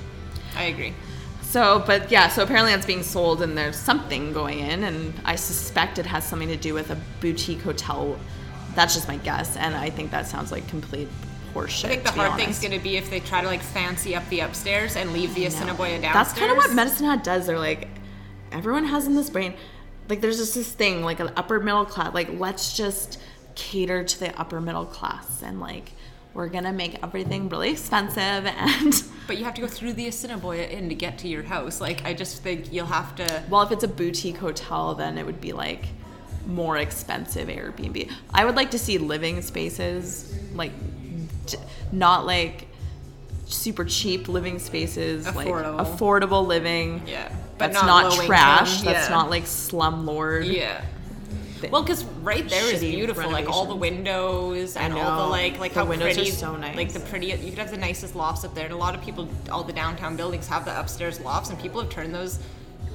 [0.53, 0.59] Yeah.
[0.59, 0.93] I agree.
[1.41, 5.35] So, but yeah, so apparently it's being sold and there's something going in, and I
[5.35, 8.19] suspect it has something to do with a boutique hotel.
[8.75, 11.07] That's just my guess, and I think that sounds like complete
[11.53, 11.85] horseshit.
[11.85, 12.61] I think the hard thing's honest.
[12.61, 15.45] going to be if they try to like fancy up the upstairs and leave the
[15.45, 16.13] Assiniboia downstairs.
[16.13, 17.47] That's kind of what Medicine Hat does.
[17.47, 17.87] They're like,
[18.51, 19.53] everyone has in this brain,
[20.09, 23.19] like there's just this thing, like an upper middle class, like let's just
[23.55, 25.91] cater to the upper middle class, and like
[26.33, 28.17] we're gonna make everything really expensive
[28.57, 29.03] and.
[29.27, 31.79] But you have to go through the Assiniboia Inn to get to your house.
[31.79, 33.43] Like I just think you'll have to.
[33.49, 35.85] Well, if it's a boutique hotel, then it would be like
[36.47, 38.11] more expensive Airbnb.
[38.33, 40.71] I would like to see living spaces, like
[41.91, 42.67] not like
[43.45, 45.97] super cheap living spaces, like Affordable.
[45.97, 47.01] affordable living.
[47.07, 47.29] Yeah.
[47.57, 48.79] But That's not not, trash.
[48.79, 49.15] income, That's yeah.
[49.15, 50.51] not like slumlord.
[50.51, 50.81] Yeah.
[51.59, 55.59] thi- Well, because right there is beautiful, like all the windows and all the like,
[55.59, 56.75] like The how windows are pretty, so nice.
[56.77, 57.27] like the pretty.
[57.27, 59.73] You could have the nicest lofts up there, and a lot of people, all the
[59.73, 62.39] downtown buildings have the upstairs lofts, and people have turned those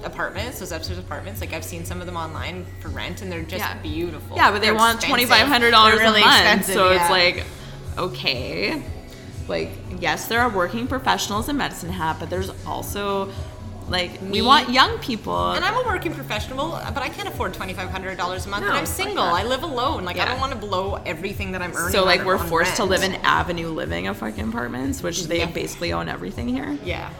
[0.02, 1.40] apartments, those upstairs apartments.
[1.40, 3.76] Like I've seen some of them online for rent, and they're just Yeah.
[3.82, 4.36] beautiful.
[4.36, 6.64] Yeah, but they They're want twenty five hundred dollars really a month.
[6.66, 7.44] so it's like,
[7.98, 8.82] okay,
[9.48, 9.70] like
[10.00, 13.30] yes, there are working professionals in Medicine Hat, but there's also
[13.88, 14.40] like Me.
[14.40, 15.52] we want young people.
[15.52, 18.62] And I'm a working professional, but I can't afford twenty five hundred dollars a month.
[18.62, 19.24] No, and I'm single.
[19.24, 19.34] that.
[19.34, 20.04] I live alone.
[20.04, 21.92] Like I don't want to blow everything that I'm earning.
[21.92, 25.50] so like we're forced to live in Avenue Living of fucking apartments, which they Yeah.
[25.50, 26.78] basically own everything here.
[26.84, 27.10] Yeah.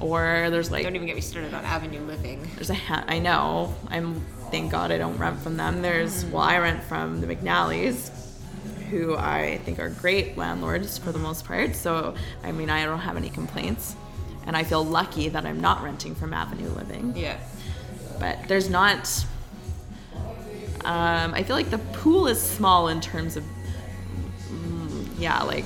[0.00, 2.48] Or there's like Don't even get me started on Avenue Living.
[2.54, 4.20] there's a ha- I know I'm
[4.50, 5.82] thank God I don't rent from them.
[5.82, 6.30] There's mm.
[6.30, 8.10] well I rent from the McNallys,
[8.94, 11.74] who I think are great landlords for the most part.
[11.74, 13.96] So I mean I don't have any complaints,
[14.46, 17.12] and I feel lucky that I'm not renting from Avenue Living.
[17.16, 17.38] Yeah.
[18.20, 19.26] But there's not.
[20.84, 23.44] Um, I feel like the pool is small in terms of,
[24.50, 25.64] mm, yeah, like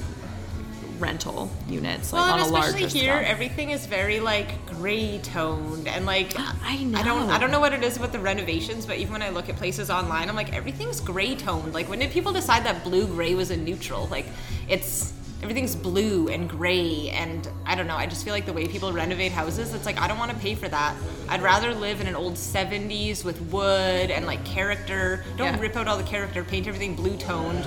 [1.01, 3.31] rental units, like Well, on a larger especially here, scale.
[3.31, 7.33] everything is very like gray toned and like I I don't know.
[7.33, 9.57] I don't know what it is about the renovations, but even when I look at
[9.57, 11.75] places online, I'm like everything's gray toned.
[11.75, 14.07] Like when did people decide that blue gray was a neutral?
[14.09, 14.27] Like
[14.69, 17.95] it's everything's blue and gray and I don't know.
[17.97, 20.37] I just feel like the way people renovate houses, it's like I don't want to
[20.39, 20.97] pay for that.
[21.29, 25.25] I'd rather live in an old 70s with wood and like character.
[25.37, 25.61] Don't Yeah.
[25.61, 27.65] rip out all the character, paint everything blue toned.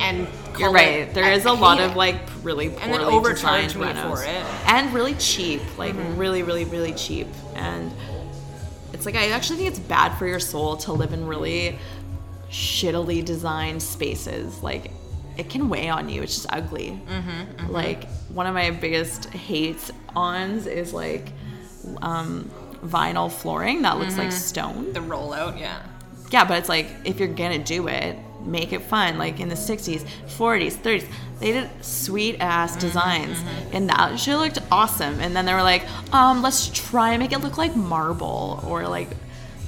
[0.00, 0.26] And
[0.58, 1.12] You're right.
[1.12, 4.16] There is a lot of like really poorly And then overcharge designed me renos.
[4.16, 4.44] for it.
[4.72, 6.18] and really cheap, like Mm-hmm.
[6.18, 7.26] really, really, really cheap.
[7.54, 7.92] And
[8.92, 11.78] it's like I actually think it's bad for your soul to live in really
[12.50, 14.62] shittily designed spaces.
[14.62, 14.90] Like
[15.36, 16.22] it can weigh on you.
[16.22, 17.00] It's just ugly.
[17.08, 21.32] Mm-hmm, Like one of my biggest hates ons is like
[22.02, 22.50] um,
[22.84, 24.22] vinyl flooring that looks Mm-hmm.
[24.22, 24.92] like stone.
[24.92, 25.80] The rollout, yeah.
[26.30, 28.16] Yeah, but it's like if you're gonna do it,
[28.50, 29.18] make it fun.
[29.18, 31.06] Like in the 60s, 40s, 30s,
[31.40, 33.38] they did sweet ass Mm-hmm, designs,
[33.72, 35.20] and that shit looked awesome.
[35.20, 38.88] And then they were like, um, let's try and make it look like marble, or
[38.88, 39.08] like,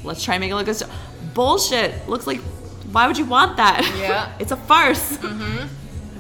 [0.05, 0.83] let's try and make it look as
[1.35, 2.09] bullshit.
[2.09, 2.41] Looks like,
[2.93, 3.83] why would you want that?
[3.99, 4.33] Yeah.
[4.41, 5.19] it's a farce.
[5.23, 5.67] I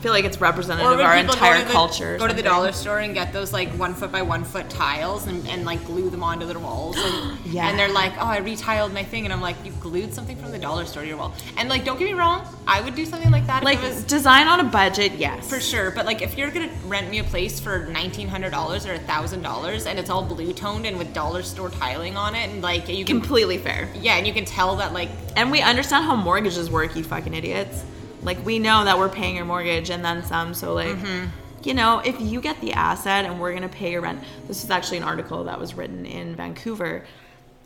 [0.00, 2.18] feel like it's representative of our entire go the, culture.
[2.18, 5.26] Go to the dollar store and get those like one foot by one foot tiles
[5.26, 6.96] and, and like glue them onto their walls.
[6.98, 7.68] And, Yeah.
[7.68, 9.24] and they're like, oh, I retiled my thing.
[9.24, 11.34] And I'm like, you glued something from the dollar store to your wall.
[11.56, 13.94] And like, don't get me wrong, I would do something like that Like if it
[13.94, 15.48] was design on a budget, yes.
[15.48, 15.90] for sure.
[15.90, 19.42] But like, if you're gonna rent me a place for nineteen hundred dollars or thousand
[19.42, 22.88] dollars and it's all blue toned and with dollar store tiling on it, and like
[22.88, 23.88] you can, Completely fair.
[24.00, 27.34] yeah, and you can tell that like And we understand how mortgages work, you fucking
[27.34, 27.84] idiots.
[28.22, 30.54] Like we know that we're paying your mortgage and then some.
[30.54, 31.28] So like, mm-hmm.
[31.62, 34.70] you know, if you get the asset and we're gonna pay your rent, this is
[34.70, 37.04] actually an article that was written in Vancouver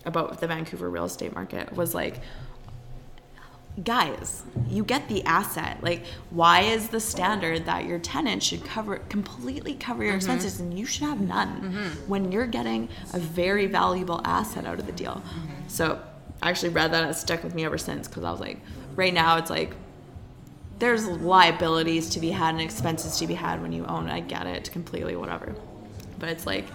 [0.05, 1.73] about the Vancouver real estate market.
[1.73, 2.21] Was like,
[3.83, 5.83] guys, you get the asset.
[5.83, 10.19] Like, why is the standard that your tenant should cover completely cover your mm-hmm.
[10.19, 12.09] expenses and you should have none mm-hmm.
[12.09, 15.23] when you're getting a very valuable asset out of the deal?
[15.67, 16.01] So
[16.43, 18.59] I actually read that and it stuck with me ever since because I was like,
[18.95, 19.75] right now it's like
[20.79, 24.13] there's liabilities to be had and expenses to be had when you own it.
[24.13, 25.55] I get it completely, whatever.
[26.19, 26.67] But it's like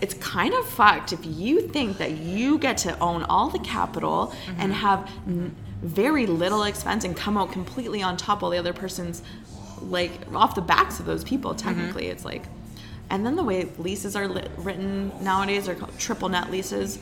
[0.00, 4.34] it's kind of fucked if you think that you get to own all the capital
[4.46, 4.80] and mm-hmm.
[4.80, 9.22] have n- very little expense and come out completely on top while the other person's
[9.82, 11.68] like off the backs of those people mm-hmm.
[11.68, 12.44] technically it's like
[13.10, 16.98] and then the way leases are lit, written nowadays are called triple net leases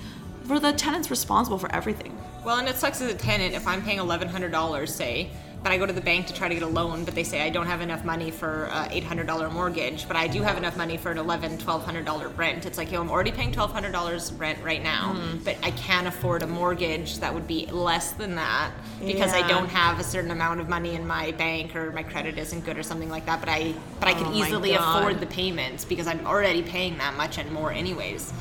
[0.47, 3.83] where the tenant's responsible for everything Well, and it sucks as a tenant if I'm
[3.83, 5.31] paying eleven hundred dollars, say,
[5.73, 7.51] I go to the bank to try to get a loan, but they say I
[7.51, 10.97] don't have enough money for a hundred dollar mortgage, but I do have enough money
[10.97, 12.66] for an eleven, twelve hundred dollar rent.
[12.66, 15.39] It's like, yo, I'm already paying twelve hundred dollars rent right now, Mm-hmm.
[15.45, 18.71] but I can't afford a mortgage that would be less than that
[19.05, 22.39] because I don't have a certain amount of money in my bank or my credit
[22.39, 23.41] isn't good or something like that.
[23.41, 26.99] But I, but I Oh can my easily afford the payments because I'm already paying
[26.99, 28.33] that much and more anyways.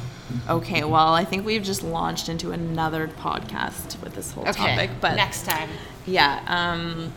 [0.50, 5.16] okay well i think we've just launched into another podcast with this whole topic but
[5.16, 5.70] next time.
[6.08, 7.12] Yeah um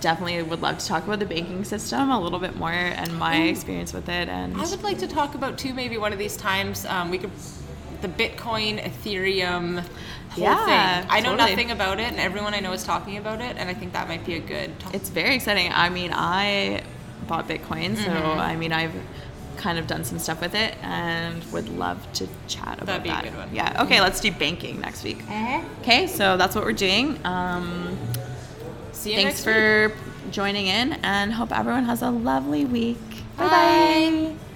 [0.00, 3.36] definitely would love to talk about the banking system a little bit more and my
[3.42, 5.72] experience with it and I would like to talk about too.
[5.74, 7.30] Maybe one of these times um, we could
[8.00, 9.78] the Bitcoin, Ethereum
[10.30, 11.08] whole Yeah, thing.
[11.10, 11.50] I know totally.
[11.50, 14.08] nothing about it, and everyone I know is talking about it, and I think that
[14.08, 14.76] might be a good.
[14.80, 14.96] Topic.
[15.00, 16.82] it's very exciting i mean i
[17.28, 18.40] bought bitcoin so Mm-hmm.
[18.40, 18.94] i mean i've
[19.62, 23.12] kind of done some stuff with it and would love to chat about be a
[23.12, 23.48] that good one.
[23.54, 25.20] Yeah okay let's do banking next week
[25.82, 27.96] okay so that's what we're doing um
[28.92, 29.54] See you thanks next week.
[29.54, 32.98] for joining in and hope everyone has a lovely week
[33.36, 33.48] Bye.
[33.48, 34.51] bye